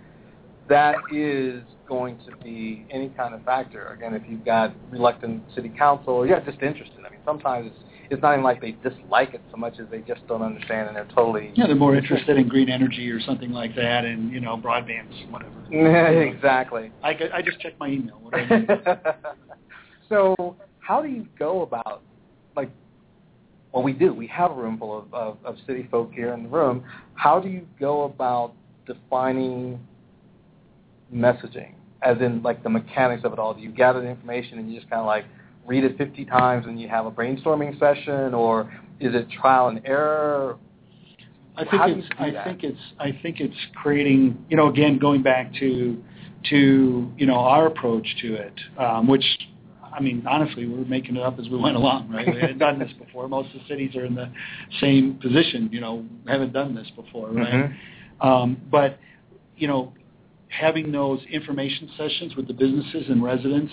[0.68, 3.88] that is going to be any kind of factor.
[3.88, 6.98] Again, if you've got reluctant city council or you're just interested.
[7.06, 10.00] I mean, sometimes it's, it's not even like they dislike it so much as they
[10.00, 11.52] just don't understand and they're totally...
[11.56, 15.13] Yeah, they're more interested in green energy or something like that, and you know, broadbands,
[15.30, 15.54] whatever.
[15.72, 16.91] Yeah, exactly.
[17.04, 18.20] I, I just checked my email.
[18.22, 18.70] What I need?
[20.10, 22.02] so how do you go about
[22.56, 22.70] like
[23.76, 24.14] well we do.
[24.14, 26.84] We have a room full of, of, of city folk here in the room.
[27.14, 28.54] How do you go about
[28.88, 29.80] defining
[31.14, 31.74] messaging?
[32.02, 33.54] As in like the mechanics of it all.
[33.54, 35.26] Do you gather the information and you just kind of like
[35.66, 39.82] read it 50 times and you have a brainstorming session or is it trial and
[39.86, 40.58] error?
[41.58, 42.46] I think How it's I that?
[42.46, 46.02] think it's I think it's creating you know again going back to
[46.50, 49.24] to you know our approach to it, um, which
[49.95, 52.27] I mean honestly we were making it up as we went along, right?
[52.27, 53.27] We hadn't done this before.
[53.27, 54.29] Most of the cities are in the
[54.81, 57.53] same position, you know, haven't done this before, right?
[57.53, 57.73] Mhm.
[58.21, 58.99] Um, but
[59.58, 59.93] you know,
[60.49, 63.71] having those information sessions with the businesses and residents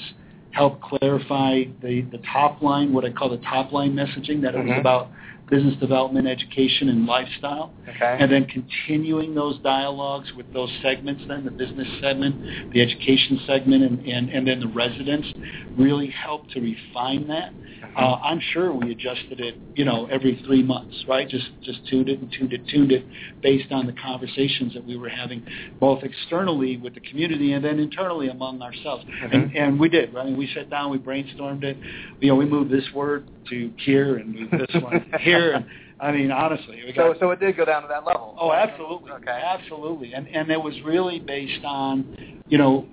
[0.52, 4.58] help clarify the the top line, what I call the top line messaging, that it
[4.58, 4.80] was Mhm.
[4.80, 5.08] about
[5.52, 7.74] business development, education, and lifestyle.
[7.86, 8.16] Okay.
[8.18, 13.82] and then continuing those dialogues with those segments then the business segment the education segment
[13.82, 15.28] and, and, and then the residents
[15.76, 17.52] really helped to refine that.
[17.96, 21.28] Uh, i'm sure we adjusted it you know every three months right?
[21.28, 23.04] Just just tuned it and tuned it tuned it
[23.42, 25.44] based on the conversations that we were having
[25.80, 29.04] both externally with the community and then internally among ourselves.
[29.32, 30.22] And, and we did right?
[30.22, 31.76] I mean, we sat down we brainstormed it.
[32.20, 35.66] You know we moved this word to here and moved this one here and
[36.00, 38.36] I mean, honestly, we So, got so it did go down to that level.
[38.40, 39.10] Oh, absolutely.
[39.12, 39.42] Okay.
[39.44, 40.14] Absolutely.
[40.14, 42.16] And and it was really based on,
[42.48, 42.86] you know,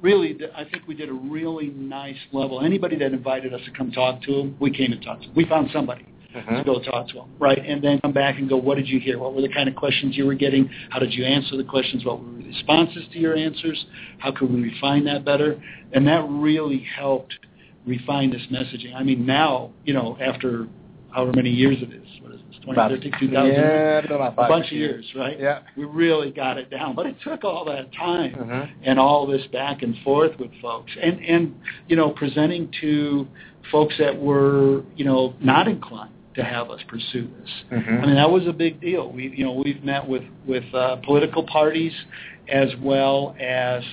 [0.00, 2.60] really I think we did a really nice level.
[2.60, 5.36] Anybody that invited us to come talk to them, we came and talked to them.
[5.36, 6.58] We found somebody Mhm.
[6.58, 7.62] to go talk to them, right?
[7.64, 9.18] And then come back and go, what did you hear?
[9.18, 10.68] What were the kind of questions you were getting?
[10.90, 12.04] How did you answer the questions?
[12.04, 13.86] What were the responses to your answers?
[14.18, 15.62] How could we refine that better?
[15.92, 17.38] And that really helped
[17.86, 18.94] refine this messaging.
[18.94, 20.66] I mean, now, you know, after
[21.14, 23.52] however many years it is, what is this, 2013, 2000?
[23.52, 25.38] Yeah, about a bunch of years, right?
[25.38, 25.60] Yeah.
[25.76, 28.68] We really got it down, but it took all that time Mhm.
[28.82, 31.54] and all this back and forth with folks, and and
[31.88, 33.26] you know presenting to
[33.70, 37.50] folks that were you know not inclined to have us pursue this.
[37.70, 38.02] Mhm.
[38.02, 39.10] I mean that was a big deal.
[39.10, 41.92] We you know we've met with with uh, political parties
[42.48, 43.84] as well as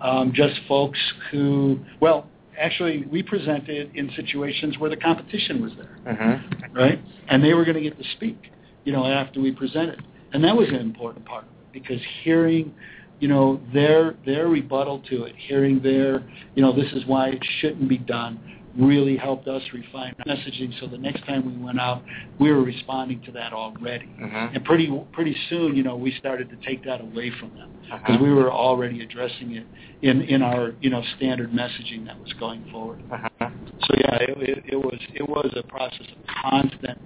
[0.00, 0.98] um, just folks
[1.30, 2.26] who well
[2.58, 6.74] actually we presented in situations where the competition was there Mhm.
[6.74, 7.00] right?
[7.28, 8.50] And they were going to get to speak,
[8.84, 12.72] you know, after we presented, and that was an important part of it because hearing,
[13.20, 16.22] you know, their their rebuttal to it, hearing their,
[16.54, 18.38] you know, this is why it shouldn't be done,
[18.76, 20.72] really helped us refine our messaging.
[20.80, 22.02] So the next time we went out,
[22.38, 24.54] we were responding to that already, Mhm.
[24.54, 28.16] and pretty pretty soon, you know, we started to take that away from them because
[28.16, 28.24] Uh-huh.
[28.24, 29.66] we were already addressing it
[30.00, 33.00] in in our you know standard messaging that was going forward.
[33.10, 33.50] Uh-huh.
[33.86, 36.98] So yeah, it, it, it was it was a process of constant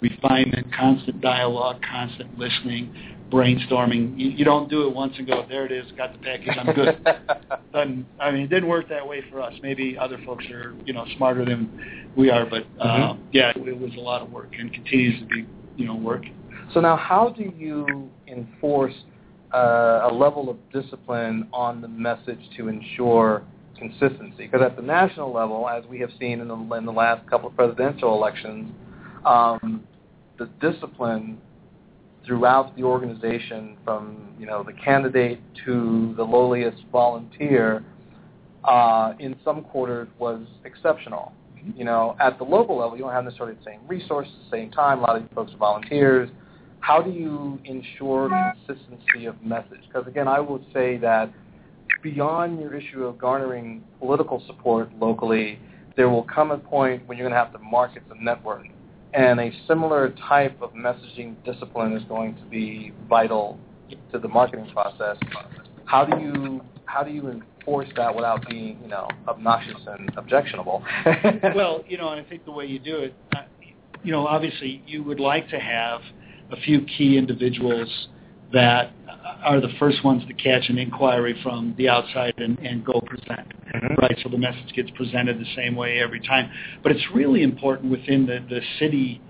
[0.00, 2.90] refinement, constant dialogue, constant listening,
[3.32, 4.18] brainstorming.
[4.18, 6.74] You, you don't do it once and go, there it is, got the package, I'm
[6.74, 7.02] good.
[7.72, 9.54] Doesn't, I mean, it didn't work that way for us.
[9.62, 11.80] Maybe other folks are you know smarter than
[12.16, 13.18] we are, but uh, Mhm.
[13.32, 16.24] yeah, it, it was a lot of work and continues to be you know work.
[16.74, 18.94] So now, how do you enforce
[19.54, 23.42] uh, a level of discipline on the message to ensure
[23.78, 24.46] consistency?
[24.46, 27.48] Because at the national level, as we have seen in the, in the last couple
[27.48, 28.70] of presidential elections,
[29.24, 29.82] um,
[30.38, 31.38] the discipline
[32.26, 37.84] throughout the organization, from you know the candidate to the lowliest volunteer,
[38.64, 41.32] uh, in some quarters was exceptional.
[41.76, 44.70] You know, at the local level, you don't have necessarily the same resources, the same
[44.70, 44.98] time.
[44.98, 46.28] A lot of these folks are volunteers.
[46.80, 48.28] How do you ensure
[48.66, 49.78] consistency of message?
[49.86, 51.32] Because again, I would say that
[52.02, 55.60] beyond your issue of garnering political support locally,
[55.96, 58.66] there will come a point when you're going to have to market the network.
[59.14, 63.58] And a similar type of messaging discipline is going to be vital
[64.10, 65.16] to the marketing process.
[65.84, 70.84] How do you how do you enforce that without being, you know, obnoxious and objectionable?
[71.54, 73.14] well, you know, and I think the way you do it,
[74.02, 76.00] you know, obviously you would like to have
[76.50, 78.08] a few key individuals
[78.52, 78.92] that
[79.44, 83.46] are the first ones to catch an inquiry from the outside and, and go present,
[83.74, 83.98] Mhm.
[83.98, 84.18] right?
[84.22, 86.50] So the message gets presented the same way every time.
[86.82, 89.20] But it's really important within the, the city,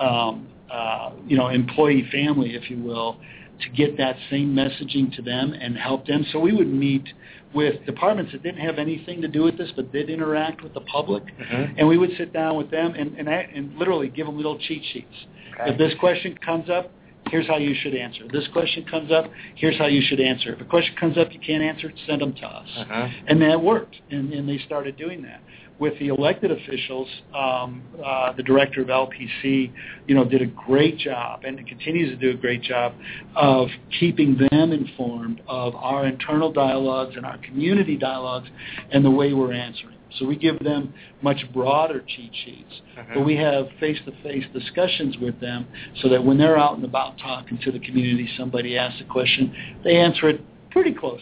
[0.00, 3.18] um, uh, you know, employee family, if you will,
[3.60, 6.24] to get that same messaging to them and help them.
[6.32, 7.04] So we would meet
[7.54, 10.80] with departments that didn't have anything to do with this, but did interact with the
[10.80, 11.74] public, Mhm.
[11.76, 14.82] and we would sit down with them and, and, and literally give them little cheat
[14.92, 15.26] sheets.
[15.52, 15.70] Okay.
[15.70, 16.90] If this question comes up,
[17.30, 18.24] here's how you should answer.
[18.32, 20.54] This question comes up, here's how you should answer.
[20.54, 22.68] If a question comes up you can't answer send them to us.
[22.76, 23.08] Uh-huh.
[23.26, 25.40] And that worked, and, and they started doing that.
[25.78, 29.72] With the elected officials, um, uh, the director of LPC,
[30.06, 32.94] you know, did a great job and continues to do a great job
[33.34, 33.68] of
[33.98, 38.48] keeping them informed of our internal dialogues and our community dialogues
[38.92, 39.96] and the way we're answering.
[40.18, 40.92] So we give them
[41.22, 43.14] much broader cheat sheets, Mhm.
[43.14, 45.66] but we have face-to-face discussions with them
[45.96, 49.52] so that when they're out and about talking to the community, somebody asks a question,
[49.82, 50.40] they answer it
[50.70, 51.20] pretty close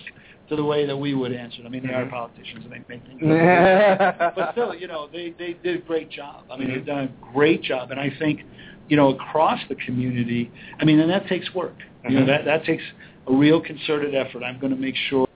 [0.50, 1.66] to the way that we would answer it.
[1.66, 2.10] I mean, they are Mhm.
[2.10, 3.20] politicians and they make things
[4.36, 6.44] but still, you know, they, they did a great job.
[6.50, 6.74] I mean, Mhm.
[6.74, 7.90] they've done a great job.
[7.90, 8.42] And I think
[8.88, 10.50] you know, across the community.
[10.80, 11.76] I mean, and that takes work.
[12.08, 12.26] You know, Mhm.
[12.26, 12.82] that that takes
[13.28, 14.42] a real concerted effort.
[14.42, 15.28] I'm going to make sure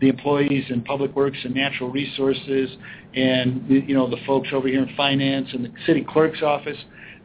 [0.00, 2.74] the employees in public works and natural resources
[3.14, 6.78] and you know the folks over here in finance and the city clerk's office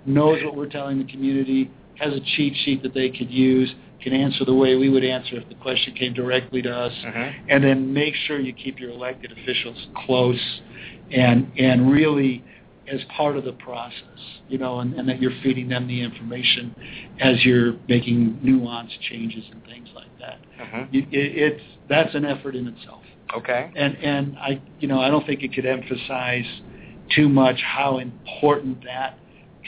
[0.06, 4.14] knows what we're telling the community has a cheat sheet that they could use can
[4.14, 7.34] answer the way we would answer if the question came directly to us Mhm.
[7.49, 10.62] and then make sure you keep your elected officials close
[11.12, 12.43] and and really
[12.88, 16.76] as part of the process, you know, and, and that you're feeding them the information
[17.20, 20.39] as you're making nuanced changes and things like that.
[20.60, 20.88] Mhm.
[20.91, 23.04] You- It, it's that's an effort in itself,
[23.36, 23.70] Okay.
[23.76, 26.47] and and I you know I don't think it could emphasize
[27.10, 29.18] too much how important that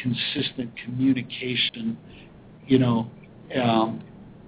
[0.02, 1.96] consistent communication,
[2.68, 3.10] you know,
[3.56, 4.00] um,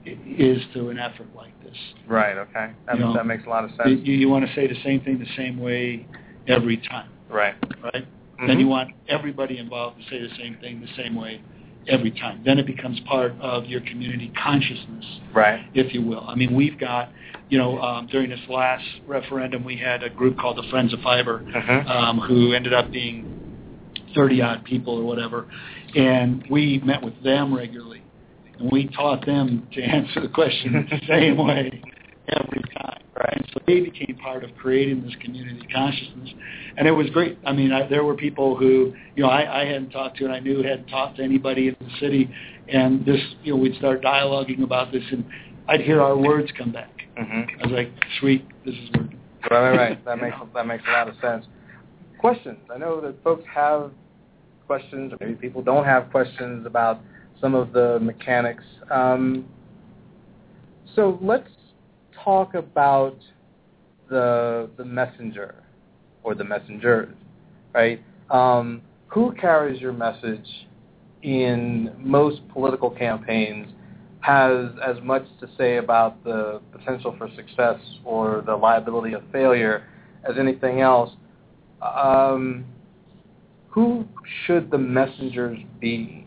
[0.05, 1.75] is to an effort like this.
[2.07, 2.37] Right.
[2.37, 2.71] Okay.
[2.85, 4.01] That, You know, that makes a lot of sense.
[4.03, 6.05] you you want to say the same thing the same way
[6.47, 7.55] every time, Right.
[7.83, 8.05] right?
[8.47, 11.41] Then you want everybody involved to say the same thing the same way
[11.87, 12.41] every time.
[12.45, 15.61] Then it becomes part of your community consciousness, Right.
[15.73, 16.25] if you will.
[16.27, 17.09] I mean, we've got,
[17.49, 21.01] you know, um, during this last referendum, we had a group called the Friends of
[21.01, 21.89] Fiber, Mhm.
[21.89, 23.25] um, who ended up being
[24.13, 25.45] 30 odd people or whatever,
[25.95, 28.01] and we met with them regularly,
[28.59, 31.81] and we taught them to answer the question the same way
[32.29, 33.01] every time.
[33.17, 33.37] Right.
[33.37, 36.29] And so they became part of creating this community consciousness,
[36.75, 37.37] and it was great.
[37.45, 40.33] I mean, I, there were people who, you know, I, I hadn't talked to, and
[40.33, 42.29] I knew hadn't talked to anybody in the city,
[42.67, 45.23] and this, you know, we'd start dialoguing about this, and
[45.69, 46.91] I'd hear our words come back.
[47.17, 47.47] Mhm.
[47.63, 49.19] I was like, sweet, this is working.
[49.49, 49.99] Right, right, right.
[50.05, 51.45] That makes that makes a lot of sense.
[52.17, 52.57] Questions.
[52.73, 53.91] I know that folks have
[54.67, 56.99] questions, or maybe people don't have questions about
[57.39, 58.63] some of the mechanics.
[58.91, 59.45] Um,
[60.95, 61.49] so let's
[62.23, 63.17] talk about
[64.09, 65.63] the the messenger
[66.23, 67.13] or the messengers,
[67.73, 68.01] right?
[68.29, 70.67] Um, who carries your message
[71.23, 73.67] in most political campaigns
[74.21, 79.83] has as much to say about the potential for success or the liability of failure
[80.27, 81.11] as anything else.
[81.81, 82.65] Um,
[83.69, 84.05] who
[84.45, 86.24] should the messengers be?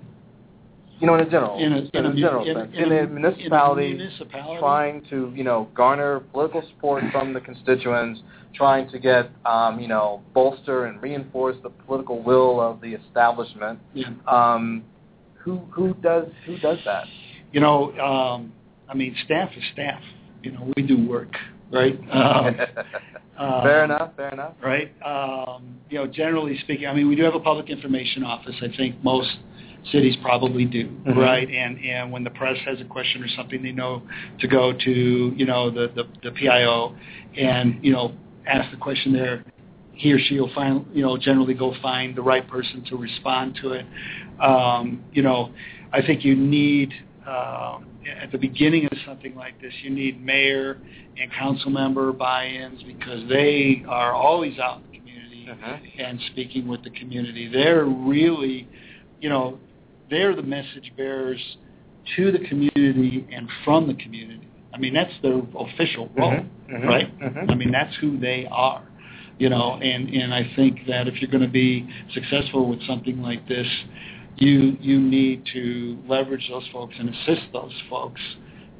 [1.00, 2.96] You know, in a general, In a- in a mu- general in- sense, in a-
[2.96, 4.58] a, a municipality, municipality?
[4.60, 8.20] trying to you know garner political support from the constituents,
[8.54, 13.78] trying to get um, you know bolster and reinforce the political will of the establishment.
[13.94, 14.08] Yeah.
[14.26, 14.82] Um,
[15.34, 17.04] who who does who does that?
[17.52, 18.52] You know, um,
[18.88, 20.00] I mean, staff is staff.
[20.42, 21.34] You know, we do work,
[21.72, 21.98] right?
[22.10, 22.56] Um,
[23.62, 24.10] fair enough.
[24.16, 24.54] Fair enough.
[24.62, 24.92] right?
[25.04, 28.54] Um, you know, generally speaking, I mean, we do have a public information office.
[28.62, 29.30] I think most
[29.92, 31.16] cities probably do, Mhm.
[31.16, 31.48] right?
[31.50, 34.02] And and when the press has a question or something, they know
[34.40, 36.94] to go to you know the the, the PIO
[37.36, 38.12] and you know
[38.46, 39.44] ask the question there.
[39.92, 43.56] He or she will find you know generally go find the right person to respond
[43.62, 43.86] to it.
[44.40, 45.50] Um, you know,
[45.92, 46.92] I think you need.
[47.26, 47.84] Um,
[48.22, 50.78] at the beginning of something like this, you need mayor
[51.20, 55.80] and council member buy-ins because they are always out in the community Mhm.
[55.98, 57.46] and speaking with the community.
[57.48, 58.66] They're really,
[59.20, 59.58] you know,
[60.10, 61.40] they're the message bearers
[62.16, 64.46] to the community and from the community.
[64.72, 66.48] I mean, that's their official role, Mhm.
[66.68, 66.84] Mhm.
[66.84, 67.18] right?
[67.20, 67.50] Mhm.
[67.50, 68.82] I mean, that's who they are,
[69.38, 69.78] you know.
[69.82, 73.66] And and I think that if you're going to be successful with something like this,
[74.36, 78.20] you you need to leverage those folks and assist those folks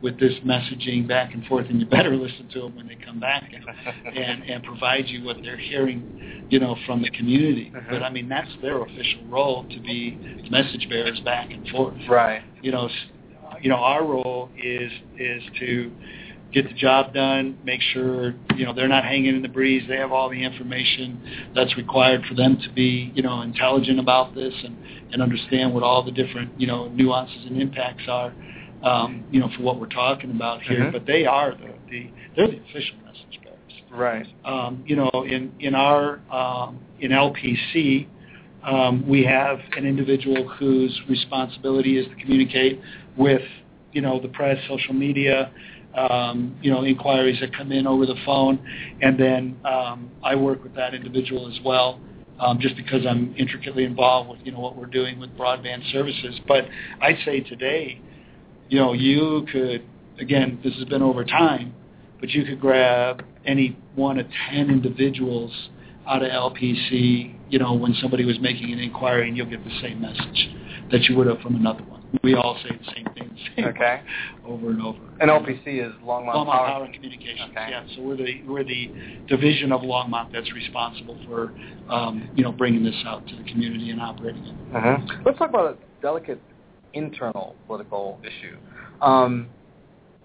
[0.03, 3.19] with this messaging back and forth, and you better listen to them when they come
[3.19, 3.65] back and
[4.17, 7.73] and, and provide you what they're hearing, you know, from the community.
[7.75, 7.91] Mhm.
[7.91, 10.19] But I mean, that's their official role to be
[10.51, 11.97] message bearers back and forth.
[12.09, 12.43] Right.
[12.63, 12.89] You know,
[13.61, 15.91] you know, our role is is to
[16.53, 19.83] get the job done, make sure you know they're not hanging in the breeze.
[19.89, 21.21] They have all the information
[21.55, 24.77] that's required for them to be you know intelligent about this and
[25.13, 28.33] and understand what all the different you know nuances and impacts are.
[28.83, 30.93] Um, you know, for what we're talking about here, Mhm.
[30.93, 32.07] but they are the, the
[32.37, 33.59] they're the official message bearers
[33.91, 34.27] Right.
[34.45, 38.07] um, you know, in in our um, in LPC,
[38.65, 42.81] um, we have an individual whose responsibility is to communicate
[43.17, 43.43] with
[43.93, 45.51] you know the press, social media,
[45.95, 48.59] um, you know, inquiries that come in over the phone,
[49.01, 52.01] and then um, I work with that individual as well.
[52.41, 56.39] Um, just because I'm intricately involved with you know what we're doing with broadband services,
[56.47, 56.69] but
[57.01, 58.01] I'd say today,
[58.69, 59.83] you know, you could
[60.21, 61.73] again, this has been over time,
[62.21, 65.53] but you could grab any one of 10 individuals
[66.07, 69.79] out of LPC, you know, when somebody was making an inquiry, and you'll get the
[69.81, 70.49] same message
[70.91, 72.03] that you would have from another one.
[72.23, 74.01] We all say the same thing the same Okay.
[74.47, 74.99] over and over.
[75.21, 76.67] And LPC is Longmont, Longmont Power.
[76.67, 77.51] Power and Communications.
[77.51, 77.67] Okay.
[77.71, 78.91] Yeah, so we're the we're the
[79.29, 81.53] division of Longmont that's responsible for
[81.91, 84.73] um, you know bringing this out to the community and operating it.
[84.73, 85.07] Mhm.
[85.27, 86.41] Let's talk about a delicate
[86.99, 88.57] internal political issue.
[89.01, 89.49] Um,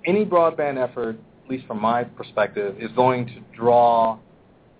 [0.05, 4.17] any broadband effort, at least from my perspective, is going to draw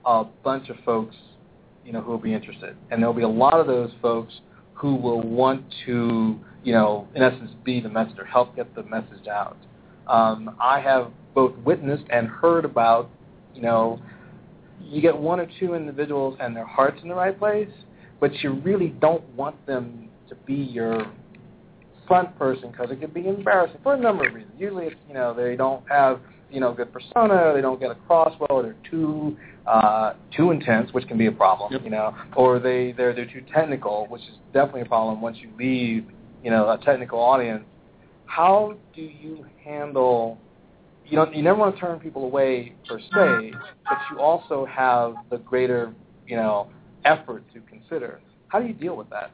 [0.05, 1.15] a bunch of folks,
[1.85, 4.33] you know, who will be interested, and there'll be a lot of those folks
[4.73, 9.27] who will want to, you know, in essence, be the messenger, help get the message
[9.31, 9.57] out.
[10.07, 13.09] Um, I have both witnessed and heard about,
[13.55, 14.01] you know,
[14.81, 17.69] you get one or two individuals and their heart's in the right place,
[18.19, 21.05] but you really don't want them to be your
[22.08, 24.54] front person because it can be embarrassing for a number of reasons.
[24.58, 26.20] Usually, it's you know they don't have
[26.51, 29.38] you know good persona, they don't get across well, they're too
[29.68, 31.72] uh, too intense, which can be a problem.
[31.72, 31.84] Yep.
[31.84, 35.49] You know, or they they're they're too technical, which is definitely a problem once you
[35.58, 36.06] leave
[36.43, 37.64] you know a technical audience.
[38.26, 40.39] How do you handle
[41.06, 45.16] you know, you never want to turn people away per se, but you also have
[45.30, 45.93] the greater,
[46.26, 46.70] you know,
[47.06, 48.22] effort to consider.
[48.47, 49.32] How do you deal with that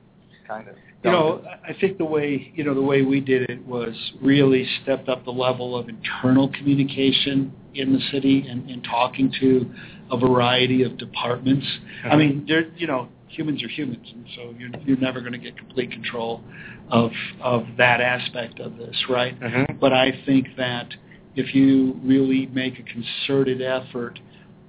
[0.47, 0.75] kind of?
[1.03, 4.67] You know, I think the way you know the way we did it was really
[4.83, 9.71] stepped up the level of internal communication in the city and, and talking to
[10.11, 11.65] a variety of departments.
[12.03, 15.39] I mean, they're you know humans are humans, and so you're you're never going to
[15.39, 16.43] get complete control
[16.89, 19.39] of of that aspect of this, right?
[19.39, 19.79] Mhm.
[19.79, 20.93] But I think that
[21.35, 24.19] if you really make a concerted effort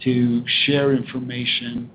[0.04, 1.90] to share information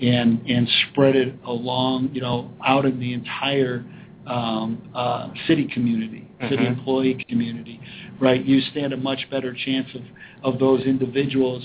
[0.00, 3.84] and and spread it along, you know, out in the entire
[4.26, 6.78] um, uh, city community, city Mhm.
[6.78, 7.78] employee community,
[8.20, 8.42] right?
[8.44, 10.02] You stand a much better chance of
[10.42, 11.62] of those individuals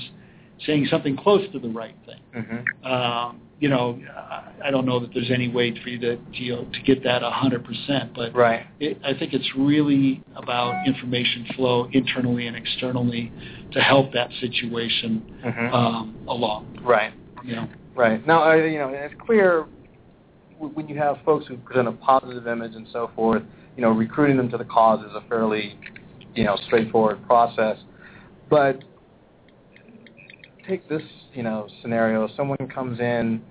[0.65, 2.19] saying something close to the right thing.
[2.36, 2.86] Mhm.
[2.86, 6.55] Um, you know, I- I don't know that there's any way for you to you
[6.55, 8.63] know to get that 100%, but Right.
[8.82, 13.32] it, I think it's really about information flow internally and externally
[13.71, 15.73] to help that situation Mhm.
[15.73, 16.65] um, along.
[16.84, 17.13] Right.
[17.45, 17.67] You know,
[18.00, 18.26] Right.
[18.26, 19.66] Now, uh, you know, it's clear
[20.58, 23.43] when you have folks who present a positive image and so forth,
[23.76, 25.78] you know, recruiting them to the cause is a fairly,
[26.34, 27.78] you know, straightforward process.
[28.50, 28.82] But
[30.66, 31.02] take this,
[31.34, 32.30] you know, scenario.
[32.38, 33.41] Someone comes in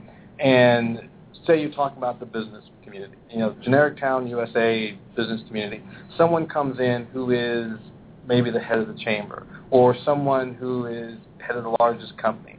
[0.41, 1.11] and
[1.47, 5.83] say you're talking about the business community, you know, generic town USA business community.
[6.17, 7.79] Someone comes in who is
[8.27, 12.59] maybe the head of the chamber or someone who is head of the largest company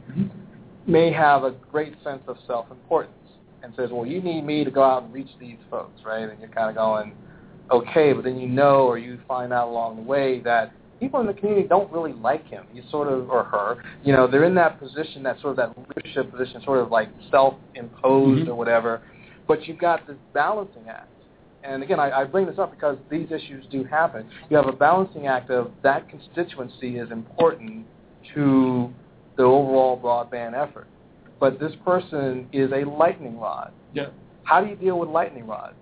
[0.90, 3.14] may have a great sense of self-importance
[3.62, 6.28] and says, well, you need me to go out and reach these folks, right?
[6.28, 7.12] And you're kind of going,
[7.70, 11.26] okay, but then you know or you find out along the way that people in
[11.26, 12.64] the community don't really like him.
[12.72, 15.96] He's sort of, or her, you know, they're in that position, that sort of that
[15.96, 18.48] leadership position, sort of like self-imposed Mhm.
[18.48, 19.00] or whatever.
[19.46, 21.08] But you've got this balancing act.
[21.62, 24.26] And again, I, I bring this up because these issues do happen.
[24.48, 27.86] You have a balancing act of that constituency is important
[28.34, 28.90] to
[29.40, 30.86] the overall broadband effort.
[31.38, 33.72] But this person is a lightning rod.
[33.94, 34.08] yeah,
[34.44, 35.74] How do you deal with lightning rods?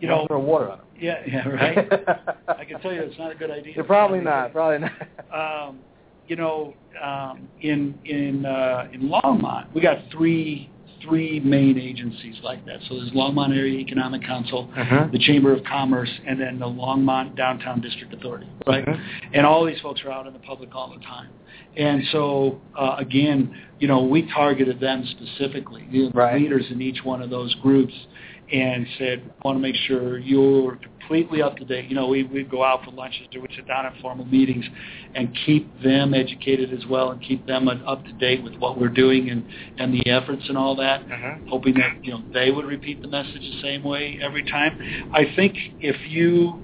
[0.00, 0.86] you know, throw water on them.
[1.00, 1.78] yeah, yeah, right.
[2.48, 3.72] I can tell you it's not a good idea.
[3.74, 4.52] You're probably not.
[4.52, 4.92] Probably not.
[5.68, 5.80] Um,
[6.28, 10.70] you know, um, in in uh, in Longmont, we got three
[11.04, 12.78] three main agencies like that.
[12.88, 15.12] So there's Longmont Area Economic Council, Mhm.
[15.12, 18.84] the Chamber of Commerce, and then the Longmont Downtown District Authority, right?
[18.84, 19.00] Mhm.
[19.32, 21.28] And all these folks are out in the public all the time.
[21.76, 26.40] And so, uh, again, you know, we targeted them specifically, the Right.
[26.40, 27.94] leaders in each one of those groups,
[28.54, 31.88] and said, I want to make sure you're completely up to date.
[31.88, 34.64] You know, we, we go out for lunches, or we sit down in formal meetings,
[35.16, 38.88] and keep them educated as well, and keep them up to date with what we're
[38.88, 39.44] doing and,
[39.78, 41.48] and the efforts and all that Mhm.
[41.48, 44.78] hoping that you know they would repeat the message the same way every time.
[45.12, 46.62] I think if you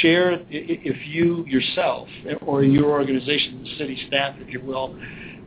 [0.00, 2.08] share, if you yourself
[2.46, 4.96] or your organization, the city staff, if you will,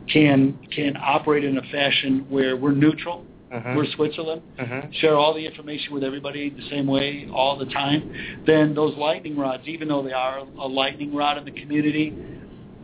[0.08, 3.76] can can operate in a fashion where we're neutral, Mhm.
[3.76, 4.94] we're Switzerland, Mhm.
[4.94, 8.10] share all the information with everybody the same way all the time,
[8.46, 12.14] then those lightning rods, even though they are a lightning rod in the community,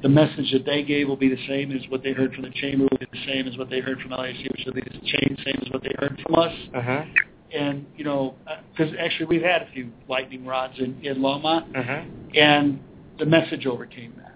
[0.02, 2.52] the message that they gave will be the same as what they heard from the
[2.52, 5.08] chamber, will be the same as what they heard from LAC, which will be the
[5.08, 6.54] same same as what they heard from us.
[6.74, 7.08] Mhm.
[7.54, 8.36] And you know,
[8.76, 12.06] because actually we've had a few lightning rods in in Mhm.
[12.36, 12.80] and
[13.18, 14.27] the message overcame that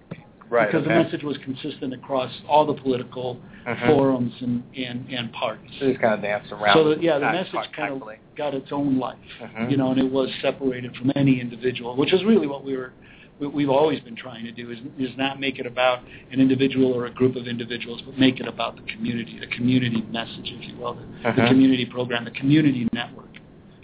[0.52, 0.68] Right.
[0.70, 0.94] because okay.
[0.96, 3.88] the message was consistent across all the political Mhm.
[3.88, 5.72] forums and and and parties.
[5.80, 6.74] So just kind of dance around.
[6.76, 8.04] So that, yeah, the message kind of
[8.36, 9.72] got its own life, Mhm.
[9.72, 12.92] you know, and it was separated from any individual, which is really what we were,
[13.40, 16.00] we- we've always been trying to do is is not make it about
[16.32, 20.04] an individual or a group of individuals, but make it about the community, the community
[20.12, 21.48] message, if you will, the, the Mhm.
[21.48, 23.30] community program, the community network.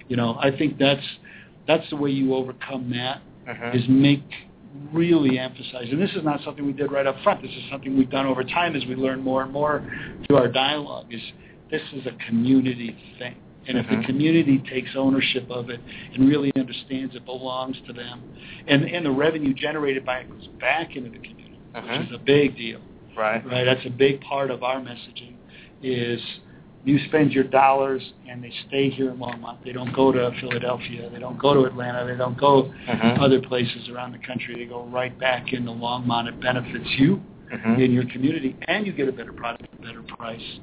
[0.10, 1.08] You know, I think that's
[1.66, 3.76] that's the way you overcome that Mhm.
[3.76, 4.24] is make
[4.94, 7.42] really emphasize, and this is not something we did right up front.
[7.42, 9.84] This is something we've done over time as we learn more and more
[10.26, 11.08] through our dialogue.
[11.12, 11.22] Is
[11.72, 13.36] this is a community thing?
[13.68, 15.82] And if the community takes ownership of it
[16.14, 18.24] and really understands it belongs to them,
[18.68, 22.00] and and the revenue generated by it goes back into the community, Mhm.
[22.00, 22.80] which is a big deal,
[23.16, 23.46] Right.
[23.46, 23.66] right?
[23.66, 25.34] That's a big part of our messaging.
[25.84, 26.22] Is
[26.88, 29.58] you spend your dollars and they stay here in Longmont.
[29.66, 31.10] They don't go to Philadelphia.
[31.12, 32.06] They don't go to Atlanta.
[32.08, 33.20] They don't go Mhm.
[33.20, 34.56] other places around the country.
[34.56, 36.30] They go right back into Longmont.
[36.30, 37.22] It benefits you
[37.52, 37.80] Mhm.
[37.80, 40.60] in your community, and you get a better product a better price.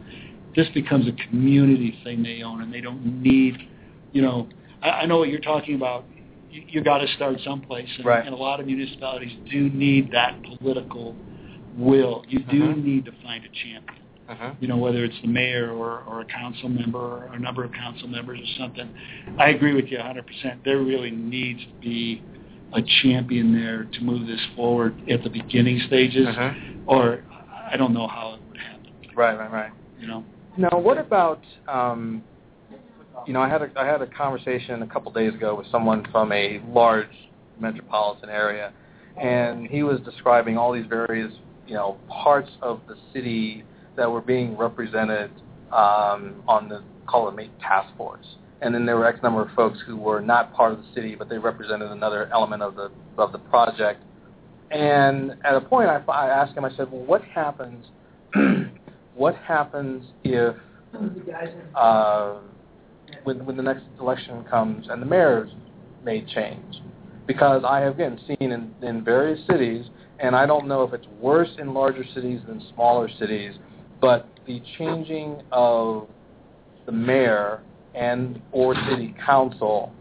[0.57, 3.59] This becomes a community thing they own, and they don't need,
[4.13, 4.49] you know,
[4.83, 6.07] I, I know what you're talking about.
[6.51, 8.25] You, you got to start someplace, and, Right.
[8.25, 11.15] and a lot of municipalities do need that political
[11.77, 12.25] will.
[12.29, 12.85] You do Mhm.
[12.85, 14.04] need to find a champion.
[14.29, 14.57] Mhm.
[14.61, 17.73] You know, whether it's the mayor or, or a council member or a number of
[17.73, 18.89] council members or something.
[19.39, 20.65] I agree with you 100%.
[20.65, 22.23] There really needs to be
[22.73, 26.57] a champion there to move this forward at the beginning stages Mhm.
[26.87, 27.23] or
[27.71, 28.91] I don't know how it would happen.
[29.15, 29.71] Right, right, right.
[30.01, 30.25] You know.
[30.57, 32.23] Now, what about um,
[33.27, 36.05] you know, I had a I had a conversation a couple days ago with someone
[36.11, 37.09] from a large
[37.59, 38.73] metropolitan area,
[39.21, 41.33] and he was describing all these various
[41.67, 43.65] you know parts of the city
[43.97, 45.31] that were being represented
[45.73, 49.49] um, on the call it Mate task force, and then there were X number of
[49.55, 52.91] folks who were not part of the city, but they represented another element of the
[53.19, 54.03] of the project.
[54.71, 57.87] And at a point, I, I asked him, I said, well, what happens?
[59.15, 60.57] what happens if
[61.77, 62.39] uh,
[63.25, 65.51] when when the next election comes and the mayor's
[66.03, 66.81] made change?
[67.27, 69.87] Because I have again seen in, in various cities,
[70.19, 73.55] and I don't know if it's worse in larger cities than smaller cities,
[74.01, 76.09] but the changing of
[76.87, 77.63] the mayor
[77.95, 79.93] and or city council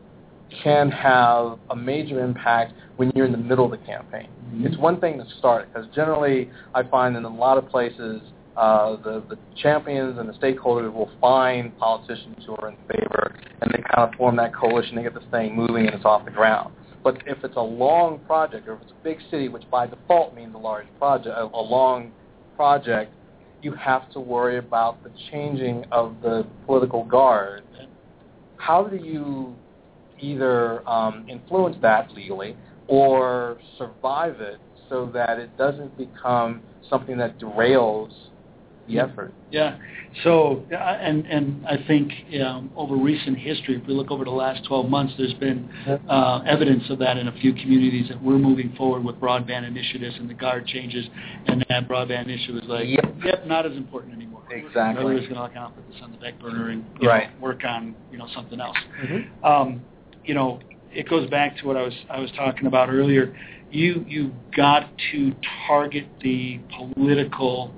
[0.64, 4.28] can have a major impact when you're in the middle of the campaign.
[4.54, 4.66] Mhm.
[4.66, 8.22] It's one thing to start because generally I find in a lot of places
[8.56, 13.72] uh, the, the champions and the stakeholders will find politicians who are in favor and
[13.72, 16.32] they kind of form that coalition, they get this thing moving and it's off the
[16.32, 16.72] ground.
[17.04, 20.36] But if it's a long project or if it's a big city, which by default
[20.36, 22.12] means a large project, a long
[22.56, 23.12] project,
[23.64, 27.64] you have to worry about the changing of the political guard.
[28.58, 29.56] How do you
[30.20, 32.56] either um, influence that legally
[32.88, 34.60] or survive it
[34.90, 38.12] so that it doesn't become something that derails
[38.88, 39.34] the effort?
[39.52, 39.78] Yeah.
[40.24, 42.12] So, and and I think
[42.46, 45.70] um, over recent history, if we look over the last 12 months, there's been
[46.08, 50.16] uh, evidence of that in a few communities that we're moving forward with broadband initiatives
[50.20, 51.06] and the guard changes,
[51.48, 52.88] and that broadband issue is like,
[53.24, 53.48] Yep.
[53.48, 54.42] not as important anymore.
[54.52, 55.16] Exactly.
[55.18, 57.30] Just going to account for this on the back burner and you Right.
[57.34, 58.78] know, work on you know something else.
[59.02, 59.46] Mm-hmm.
[59.46, 59.82] um,
[60.26, 60.60] you know,
[60.92, 63.36] it goes back to what I was I was talking about earlier.
[63.72, 65.34] You you got to
[65.68, 67.74] target the political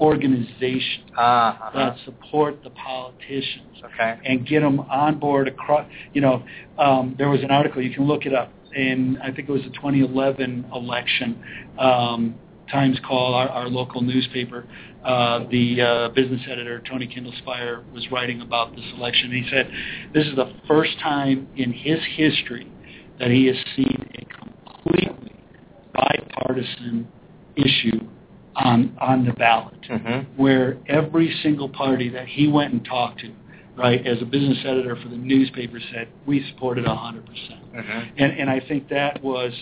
[0.00, 4.18] organizations Uh, that support the politicians okay.
[4.24, 5.86] and get them on board across.
[6.12, 6.42] You know,
[6.78, 9.62] um, there was an article you can look it up in I think it was
[9.62, 11.42] the 2011 election.
[11.78, 12.34] Um,
[12.70, 14.66] Times Call, our, our local newspaper,
[15.04, 19.32] uh, the uh, business editor Tony Kindelspire was writing about this election.
[19.32, 19.70] He said
[20.12, 22.70] this is the first time in his history
[23.18, 25.34] that he has seen a completely
[25.94, 27.08] bipartisan
[27.56, 28.06] issue
[28.58, 30.40] on on the ballot Mm-hmm.
[30.40, 33.32] where every single party that he went and talked to,
[33.74, 37.24] right, as a business editor for the newspaper said, we supported 100%.
[37.24, 38.08] Mm-hmm.
[38.18, 39.54] And, and I think that was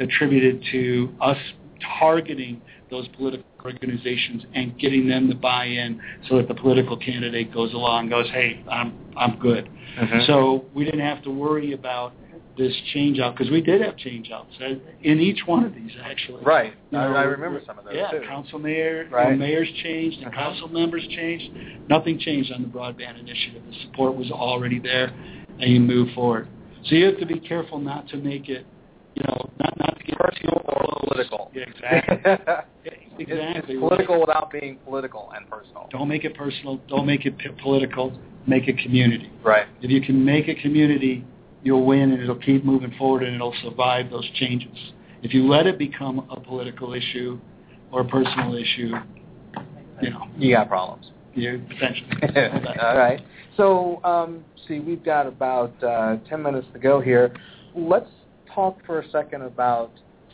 [0.00, 1.36] attributed to us
[2.00, 7.54] targeting those political organizations and getting them to buy in so that the political candidate
[7.54, 9.68] goes along and goes, hey, I'm, I'm good.
[9.96, 10.26] Mhm.
[10.26, 12.14] So we didn't have to worry about
[12.58, 15.92] this change out because we did have change outs uh, in each one of these
[16.02, 16.42] actually.
[16.44, 16.74] Right.
[16.90, 18.20] You I, know, I remember some of those yeah, too.
[18.26, 19.38] council mayor, Right.
[19.38, 20.36] mayors changed, the Uh-huh.
[20.36, 21.50] council members changed.
[21.88, 23.62] Nothing changed on the broadband initiative.
[23.70, 25.10] The support was already there,
[25.60, 26.48] and you move forward.
[26.84, 28.66] So you have to be careful not to make it,
[29.14, 31.50] you know, not not to get Personal or political.
[31.54, 32.16] Yeah, exactly.
[32.84, 33.74] It's- exactly.
[33.74, 35.88] It's political without being political and personal.
[35.90, 36.78] Don't make it personal.
[36.88, 38.12] Don't make it p- political.
[38.46, 39.30] Make it community.
[39.44, 39.66] Right.
[39.82, 41.24] If you can make a community,
[41.62, 44.76] you'll win, and it'll keep moving forward, and it'll survive those changes.
[45.22, 47.38] If you let it become a political issue
[47.90, 48.92] or a personal issue,
[50.00, 51.10] you know, You got problems.
[51.34, 52.10] you potentially.
[52.80, 53.20] All right.
[53.56, 57.34] So, um, see, we've got about uh, 10 minutes to go here.
[57.74, 58.10] Let's
[58.54, 59.90] talk for a second about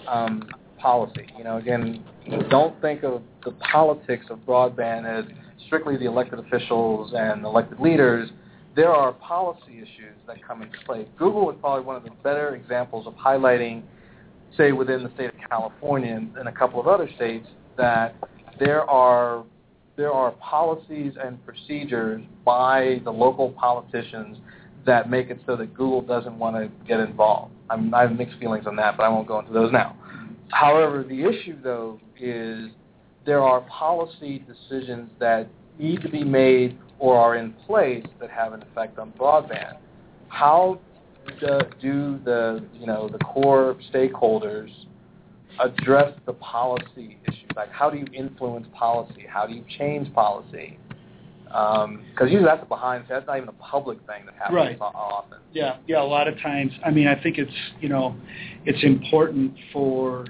[0.07, 0.47] um,
[0.79, 1.27] policy.
[1.39, 2.05] You know, again,
[2.51, 5.25] don't think of the politics of broadband as
[5.66, 8.29] strictly the elected officials and elected leaders.
[8.77, 11.07] There are policy issues that come into play.
[11.16, 13.83] Google is probably one of the better examples of highlighting,
[14.57, 17.47] say, within the state of California and, a couple of other states,
[17.77, 18.14] that
[18.59, 19.45] there are
[19.97, 24.39] there are policies and procedures by the local politicians
[24.87, 27.53] that make it so that Google doesn't want to get involved.
[27.70, 29.97] I, I have mixed feelings on that, but I won't go into those now.
[30.49, 32.70] However, the issue, though, is
[33.25, 35.49] there are policy decisions that
[35.79, 39.77] need to be made or are in place that have an effect on broadband.
[40.29, 40.81] How
[41.41, 44.70] do, do the you know the core stakeholders
[45.61, 47.49] address the policy issues?
[47.57, 49.25] Like, how do you influence policy?
[49.29, 50.79] How do you change policy?
[51.45, 53.05] Because um, usually that's a behind.
[53.09, 54.79] That's not even a public thing that happens right.
[54.81, 55.39] often.
[55.53, 56.03] Yeah, yeah.
[56.03, 58.16] A lot of times, I mean, I think it's you know,
[58.64, 60.27] it's important for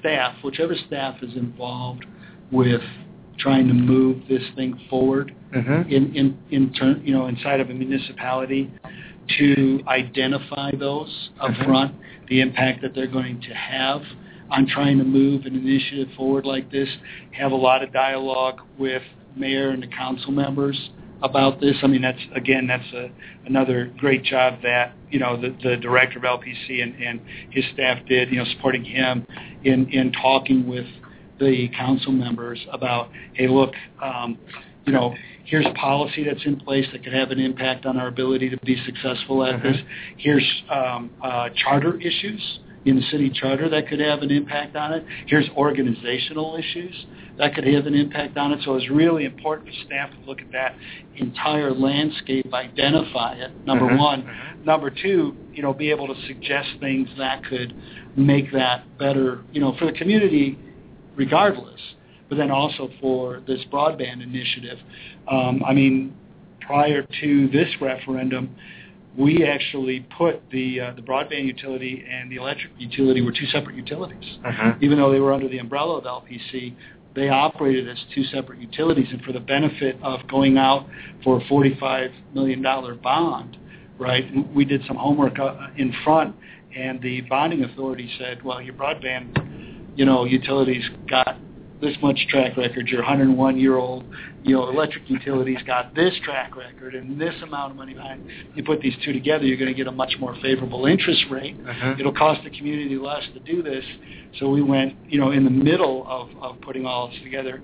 [0.00, 2.04] staff, whichever staff is involved
[2.50, 2.80] with
[3.38, 5.88] trying to move this thing forward mm-hmm.
[5.90, 8.70] in in in turn, you know, inside of a municipality,
[9.38, 11.64] to identify those up mm-hmm.
[11.64, 11.94] front,
[12.28, 14.02] the impact that they're going to have
[14.50, 16.88] on trying to move an initiative forward like this.
[17.32, 19.02] Have a lot of dialogue with
[19.36, 20.90] mayor and the council members
[21.22, 21.76] about this.
[21.82, 23.10] I mean, that's again, that's a,
[23.46, 27.20] another great job that you know the, the director of LPC and, and
[27.50, 28.30] his staff did.
[28.30, 29.26] You know, supporting him
[29.64, 30.86] in in talking with
[31.38, 33.72] the council members about, hey, look,
[34.02, 34.38] um,
[34.86, 35.14] you know,
[35.44, 38.80] here's policy that's in place that could have an impact on our ability to be
[38.84, 39.68] successful at mm-hmm.
[39.68, 39.76] this.
[40.16, 44.92] Here's um, uh, charter issues in the city charter that could have an impact on
[44.92, 45.04] it.
[45.26, 48.60] Here's organizational issues that could have an impact on it.
[48.64, 50.74] So it's really important for staff to look at that
[51.16, 53.98] entire landscape, identify it, number mm-hmm.
[53.98, 54.22] one.
[54.22, 54.64] Mm-hmm.
[54.64, 57.74] Number two, you know, be able to suggest things that could
[58.16, 60.58] make that better, you know, for the community
[61.18, 61.80] regardless,
[62.30, 64.78] but then also for this broadband initiative.
[65.30, 66.16] Um, I mean,
[66.60, 68.54] prior to this referendum,
[69.18, 73.74] we actually put the uh, the broadband utility and the electric utility were two separate
[73.74, 74.38] utilities.
[74.46, 74.74] Uh-huh.
[74.80, 76.74] Even though they were under the umbrella of LPC,
[77.16, 79.08] they operated as two separate utilities.
[79.10, 80.86] And for the benefit of going out
[81.24, 83.56] for a $45 million bond,
[83.98, 86.36] right, we did some homework uh, in front,
[86.76, 89.34] and the bonding authority said, well, your broadband,
[89.98, 91.36] you know, utilities got
[91.80, 92.86] this much track record.
[92.86, 94.04] Your 101 year old,
[94.44, 98.24] you know, electric utilities got this track record and this amount of money behind.
[98.54, 101.56] You put these two together, you're going to get a much more favorable interest rate.
[101.68, 101.96] Uh-huh.
[101.98, 103.84] It'll cost the community less to do this.
[104.38, 107.60] So we went, you know, in the middle of, of putting all this together.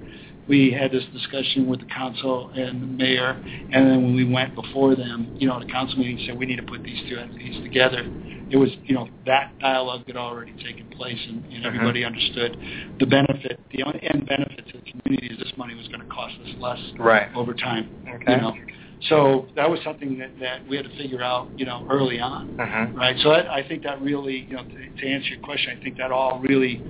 [0.48, 4.54] We had this discussion with the council and the mayor, and then when we went
[4.54, 7.62] before them, you know, the council meeting said we need to put these two entities
[7.62, 8.04] together
[8.50, 11.68] it was you know that dialogue had already taken place and, and uh-huh.
[11.68, 12.56] everybody understood
[12.98, 16.34] the benefit the end benefit to the community is this money was going to cost
[16.42, 17.34] us less right.
[17.34, 18.32] over time okay.
[18.32, 18.52] you know
[19.08, 22.58] so that was something that, that we had to figure out you know early on
[22.60, 22.86] uh-huh.
[22.94, 25.82] right so I, I think that really you know to, to answer your question I
[25.82, 26.82] think that all really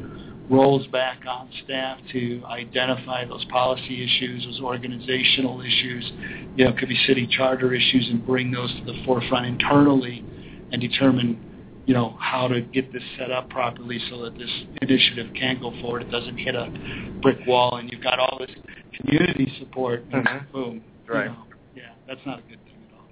[0.50, 6.12] rolls back on staff to identify those policy issues, those organizational issues,
[6.57, 10.24] you know, could be city charter issues and bring those to the forefront internally
[10.72, 11.40] and determine,
[11.87, 15.72] you know, how to get this set up properly so that this initiative can go
[15.80, 16.03] forward.
[16.03, 16.72] It doesn't hit a
[17.20, 18.51] brick wall, and you've got all this
[18.95, 20.53] community support, and Mhm.
[20.53, 20.85] boom.
[21.07, 21.24] Right.
[21.24, 21.37] You know,
[21.74, 23.07] yeah, that's not a good thing at all.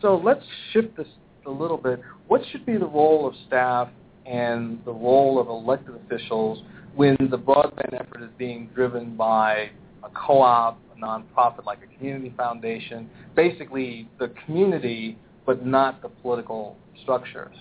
[0.00, 1.08] So let's shift this
[1.46, 2.00] a little bit.
[2.28, 3.88] What should be the role of staff
[4.24, 6.62] and the role of elected officials
[6.94, 9.70] when the broadband effort is being driven by
[10.02, 16.76] a co-op, a nonprofit like a community foundation, basically the community but not the political
[17.02, 17.54] structures.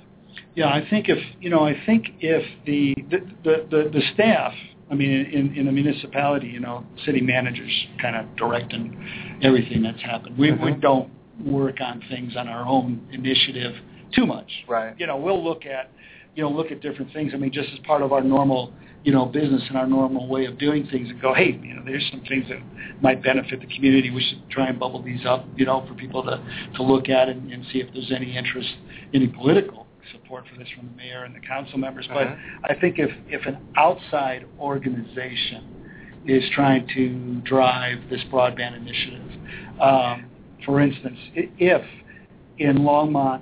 [0.55, 4.53] Yeah, I think if you know, I think if the the the, the, the staff,
[4.91, 7.71] I mean, in, in the municipality, you know, city managers
[8.01, 10.37] kind of directing everything that's happened.
[10.37, 10.65] We mm-hmm.
[10.65, 11.11] we don't
[11.43, 13.75] work on things on our own initiative
[14.15, 14.49] too much.
[14.67, 14.93] Right.
[14.99, 15.91] You know, we'll look at
[16.35, 17.31] you know look at different things.
[17.33, 18.73] I mean, just as part of our normal
[19.03, 21.83] you know, business and our normal way of doing things and go, hey, you know,
[21.85, 22.59] there's some things that
[23.01, 24.09] might benefit the community.
[24.09, 26.41] We should try and bubble these up, you know, for people to,
[26.75, 28.69] to look at and, and see if there's any interest,
[29.13, 32.07] any political support for this from the mayor and the council members.
[32.09, 32.35] Uh-huh.
[32.63, 39.31] But I think if, if an outside organization is trying to drive this broadband initiative,
[39.81, 40.25] um,
[40.65, 41.81] for instance, if
[42.57, 43.41] in Longmont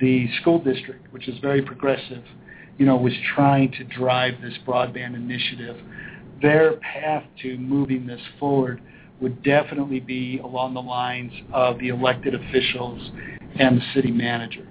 [0.00, 2.22] the school district, which is very progressive,
[2.76, 5.76] you know, was trying to drive this broadband initiative,
[6.40, 8.80] their path to moving this forward
[9.20, 13.10] would definitely be along the lines of the elected officials
[13.58, 14.67] and the city manager.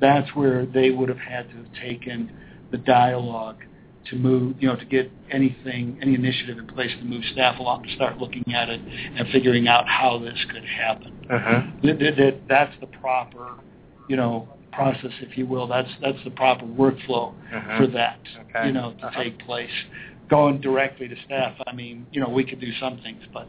[0.00, 2.32] That's where they would have had to have taken
[2.70, 3.58] the dialogue
[4.06, 7.84] to move, you know, to get anything, any initiative in place to move staff along
[7.84, 11.26] to start looking at it and figuring out how this could happen.
[11.30, 11.62] Uh-huh.
[11.82, 13.58] That, that, that's the proper,
[14.08, 15.66] you know, process, if you will.
[15.66, 17.78] That's that's the proper workflow uh-huh.
[17.78, 18.66] for that, okay.
[18.66, 19.22] you know, to uh-huh.
[19.22, 19.70] take place.
[20.28, 23.48] Going directly to staff, I mean, you know, we could do some things, but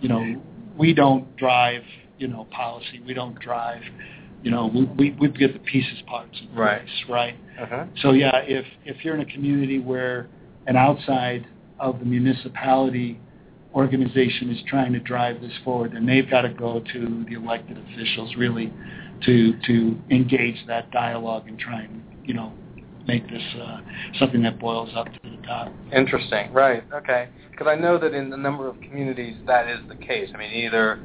[0.00, 0.40] you know,
[0.76, 1.82] we don't drive,
[2.18, 3.02] you know, policy.
[3.04, 3.82] We don't drive,
[4.42, 6.80] you know, we we, get the pieces parts Right.
[6.80, 7.36] place, right?
[7.60, 7.84] Uh-huh.
[8.00, 10.28] So yeah, if if you're in a community where
[10.66, 11.46] an outside
[11.78, 13.20] of the municipality
[13.74, 17.78] organization is trying to drive this forward, then they've got to go to the elected
[17.78, 18.72] officials really
[19.24, 22.52] to to engage that dialogue and try and you know
[23.06, 23.80] make this uh,
[24.18, 25.72] something that boils up to the top.
[25.92, 26.52] Interesting.
[26.52, 26.84] Right.
[26.92, 27.28] Okay.
[27.50, 30.30] Because I know that in a number of communities that is the case.
[30.34, 31.00] I mean, either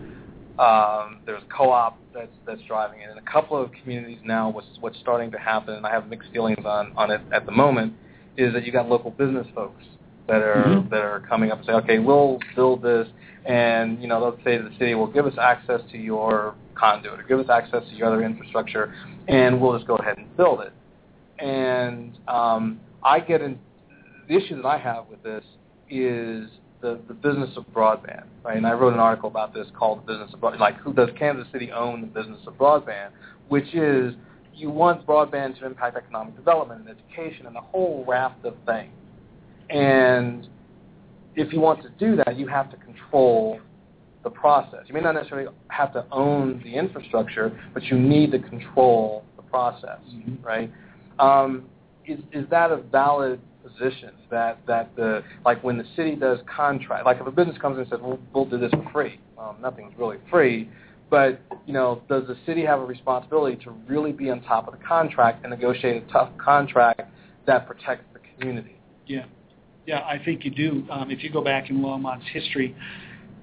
[0.60, 3.10] um, there's co-op that's that's driving it.
[3.12, 6.32] In a couple of communities now, what's what's starting to happen, and I have mixed
[6.32, 7.94] feelings on on it at the moment,
[8.38, 9.84] is that you got local business folks
[10.28, 10.90] that are Mhm.
[10.90, 13.08] that are coming up and say, okay, we'll build this,
[13.46, 17.20] and you know they'll say to the city, well, give us access to your conduit,
[17.20, 18.94] or give us access to your other infrastructure,
[19.28, 20.74] and we'll just go ahead and build it.
[21.40, 23.60] And um, I get in
[24.28, 25.44] the issue that I have with this
[25.90, 26.50] is
[26.82, 28.58] the, the business of broadband, right?
[28.58, 31.10] And I wrote an article about this called the business of broadband, like who does
[31.18, 33.10] Kansas City own the business of broadband,
[33.48, 34.14] which is
[34.54, 38.92] you want broadband to impact economic development and education and a whole raft of things.
[39.70, 40.48] And
[41.36, 43.60] if you want to do that, you have to control
[44.24, 44.82] the process.
[44.88, 49.44] You may not necessarily have to own the infrastructure, but you need to control the
[49.44, 50.44] process, Mhm.
[50.44, 50.72] right?
[51.20, 51.70] Um,
[52.06, 54.12] is is that a valid position?
[54.30, 57.82] That that the like when the city does contract, like if a business comes in
[57.82, 60.70] and says, "We'll, we'll do this for free," well, nothing's really free.
[61.10, 64.78] But you know, does the city have a responsibility to really be on top of
[64.78, 67.02] the contract and negotiate a tough contract
[67.46, 68.76] that protects the community?
[69.06, 69.26] Yeah,
[69.86, 70.86] yeah, I think you do.
[70.92, 72.76] Um, if you go back in Longmont's history,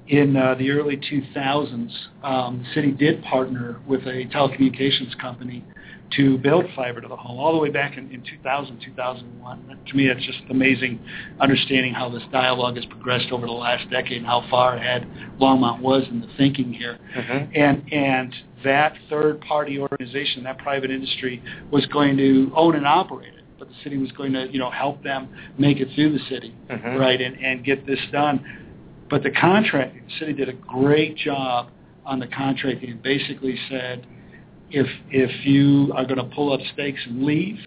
[0.09, 1.91] in uh, the early 2000s,
[2.23, 5.65] um, the city did partner with a telecommunications company
[6.13, 9.79] to build fiber to the home, all the way back in, in 2000, 2001.
[9.87, 11.01] To me, it's just amazing
[11.41, 15.09] understanding how this dialogue has progressed over the last decade and how far ahead
[15.41, 16.99] Longmont was in the thinking here.
[17.17, 17.57] Mm-hmm.
[17.57, 18.35] And and
[18.65, 23.69] that third party organization, that private industry, was going to own and operate it, but
[23.69, 25.29] the city was going to you know help them
[25.59, 26.99] make it through the city, Mhm.
[26.99, 28.45] right, and and get this done.
[29.11, 31.71] But the contract, the city did a great job
[32.07, 34.07] on the contracting and basically said,
[34.75, 37.59] if if you are going to pull up stakes and leave,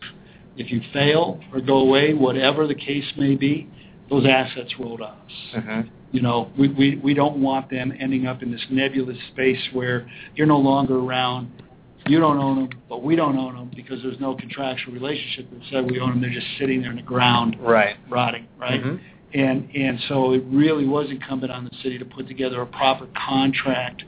[0.57, 3.69] if you fail or go away, whatever the case may be,
[4.09, 5.31] those assets roll to us.
[5.55, 5.81] Mm-hmm.
[6.11, 10.09] You know, we, we, we don't want them ending up in this nebulous space where
[10.35, 11.51] you're no longer around.
[12.07, 15.59] You don't own them, but we don't own them because there's no contractual relationship that
[15.69, 16.21] said we own them.
[16.21, 17.97] They're just sitting there in the ground Right.
[18.09, 18.81] rotting, right?
[18.81, 18.99] Mhm.
[19.33, 23.07] And and so it really was incumbent on the city to put together a proper
[23.07, 24.05] contract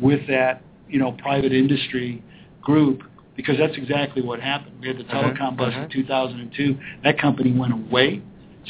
[0.00, 2.22] with that, you know, private industry
[2.62, 3.02] group
[3.36, 4.74] because that's exactly what happened.
[4.80, 5.90] We had the Mhm, telecom bust in mhm.
[5.90, 6.76] 2002.
[7.02, 8.20] That company went away.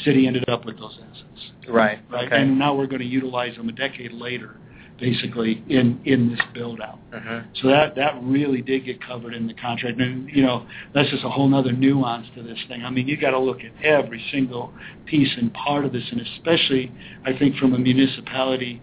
[0.03, 1.99] City ended up with those assets Right.
[2.09, 2.25] right?
[2.25, 2.41] Okay.
[2.41, 4.55] And now we're going to utilize them a decade later,
[4.99, 6.97] basically in in this build out.
[7.13, 7.43] Mhm.
[7.53, 11.23] So that that really did get covered in the contract, and you know that's just
[11.23, 12.83] a whole other nuance to this thing.
[12.83, 14.73] I mean, you got to look at every single
[15.05, 16.91] piece and part of this, and especially
[17.25, 18.81] I think from a municipality,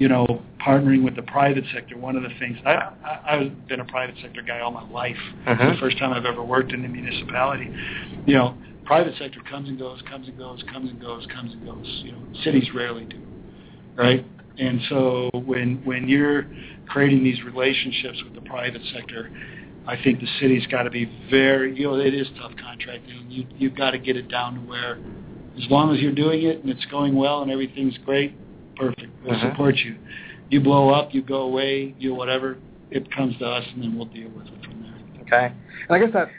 [0.00, 1.96] you know, partnering with the private sector.
[1.96, 2.72] One of the things I,
[3.04, 5.16] I I've been a private sector guy all my life.
[5.46, 5.74] It's Mhm.
[5.74, 7.68] the first time I've ever worked in a municipality.
[8.24, 8.54] You know,
[8.86, 12.02] private sector comes and goes, comes and goes, comes and goes, comes and goes.
[12.02, 13.18] You know, cities rarely do,
[13.94, 14.24] right?
[14.58, 16.46] And so when when you're
[16.88, 19.30] creating these relationships with the private sector,
[19.86, 23.26] I think the city's got to be very, you know, it is tough contracting.
[23.28, 24.98] You you've got to get it down to where,
[25.62, 28.32] as long as you're doing it and it's going well and everything's great,
[28.80, 29.12] perfect.
[29.24, 29.50] We'll Mhm.
[29.50, 29.96] support you.
[30.48, 32.56] You blow up, you go away, you whatever.
[32.90, 35.22] It comes to us, and then we'll deal with it from there.
[35.22, 35.52] Okay.
[35.88, 36.30] And I guess that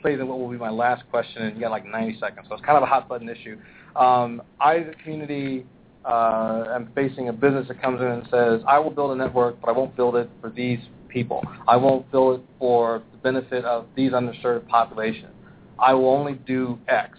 [0.00, 2.54] plays in what will be my last question, and you got like 90 seconds, so
[2.54, 3.58] it's kind of a hot button issue.
[3.96, 5.66] Um, I, as a community,
[6.04, 9.60] uh, am facing a business that comes in and says, I will build a network,
[9.60, 11.42] but I won't build it for these people.
[11.66, 15.32] I won't build it for the benefit of these underserved populations.
[15.78, 17.18] I will only do X.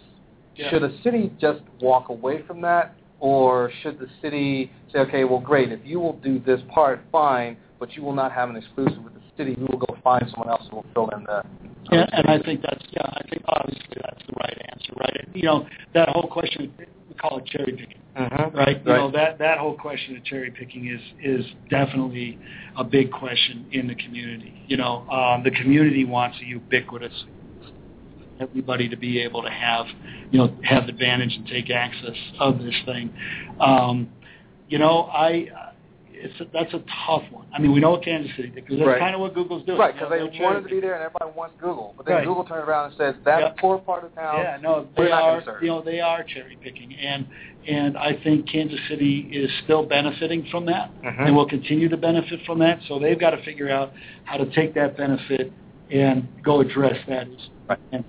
[0.56, 0.70] Yeah.
[0.70, 5.40] Should a city just walk away from that, or should the city say, okay, well,
[5.40, 9.02] great, if you will do this part, fine, but you will not have an exclusive
[9.02, 9.56] with the city.
[9.58, 11.42] We will go find someone else who will fill in the.
[11.90, 15.28] Yeah, and I think that's yeah, I think obviously that's the right answer, right?
[15.34, 18.56] You know, that whole question we call it cherry picking, Mhm.
[18.56, 18.82] right?
[18.86, 22.38] You know, that that whole question of cherry picking is is definitely
[22.76, 24.54] a big question in the community.
[24.68, 27.24] You know, um, the community wants a ubiquitous
[28.44, 29.86] everybody to be able to have,
[30.32, 33.12] you know, have advantage and take access of this thing.
[33.60, 34.10] Um,
[34.70, 35.48] you know, I
[36.16, 37.46] it's a, that's a tough one.
[37.54, 39.00] I mean, we know Kansas City because that's Right.
[39.00, 39.78] kind of what Google's doing.
[39.78, 41.94] Right, You know, because they wanted to be there and everybody wants Google.
[41.98, 42.26] But then Right.
[42.26, 43.58] Google turned around and said, that Yep.
[43.58, 45.44] poor part of town, Yeah, no, they are.
[45.62, 47.26] You know, they are cherry picking, and
[47.68, 51.28] and I think Kansas City is still benefiting from that, Mhm.
[51.28, 52.82] and will continue to benefit from that.
[52.84, 53.92] So they've got to figure out
[54.24, 55.52] how to take that benefit
[55.92, 57.28] and go address that
[57.70, 57.80] Right.
[57.92, 58.04] and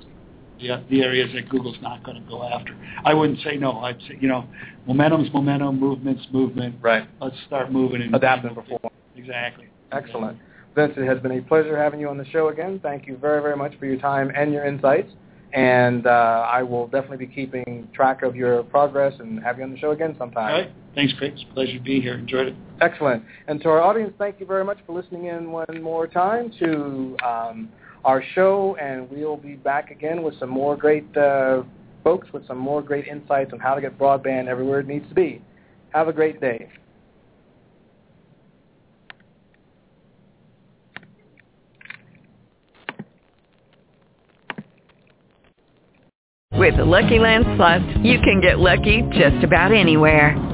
[0.67, 2.77] the the areas that Google's not going to go after.
[3.05, 3.79] I wouldn't say no.
[3.81, 4.47] I'd say you know,
[4.87, 6.77] momentum's momentum, movement's movement.
[6.81, 7.07] Right.
[7.21, 8.81] Let's start moving and Adapt and perform.
[9.17, 9.69] Exactly.
[9.93, 10.39] Excellent.
[10.75, 12.81] Vince, it has been a pleasure having you on the show again.
[12.83, 15.13] Thank you very, very much for your time and your insights.
[15.53, 19.71] And uh, I will definitely be keeping track of your progress and have you on
[19.71, 20.53] the show again sometime.
[20.53, 20.73] All right.
[20.97, 21.35] Thanks, Craig.
[21.35, 22.15] It's a pleasure to be here.
[22.15, 22.57] Enjoyed it.
[22.81, 23.23] Excellent.
[23.47, 27.17] And to our audience, thank you very much for listening in one more time to
[27.25, 27.69] um,
[28.05, 28.77] our show.
[28.81, 31.63] And we'll be back again with some more great uh,
[32.05, 35.15] folks with some more great insights on how to get broadband everywhere it needs to
[35.15, 35.43] be.
[35.93, 36.69] Have a great day.
[46.53, 50.54] With the Lucky Land Slots, you can get lucky just about anywhere.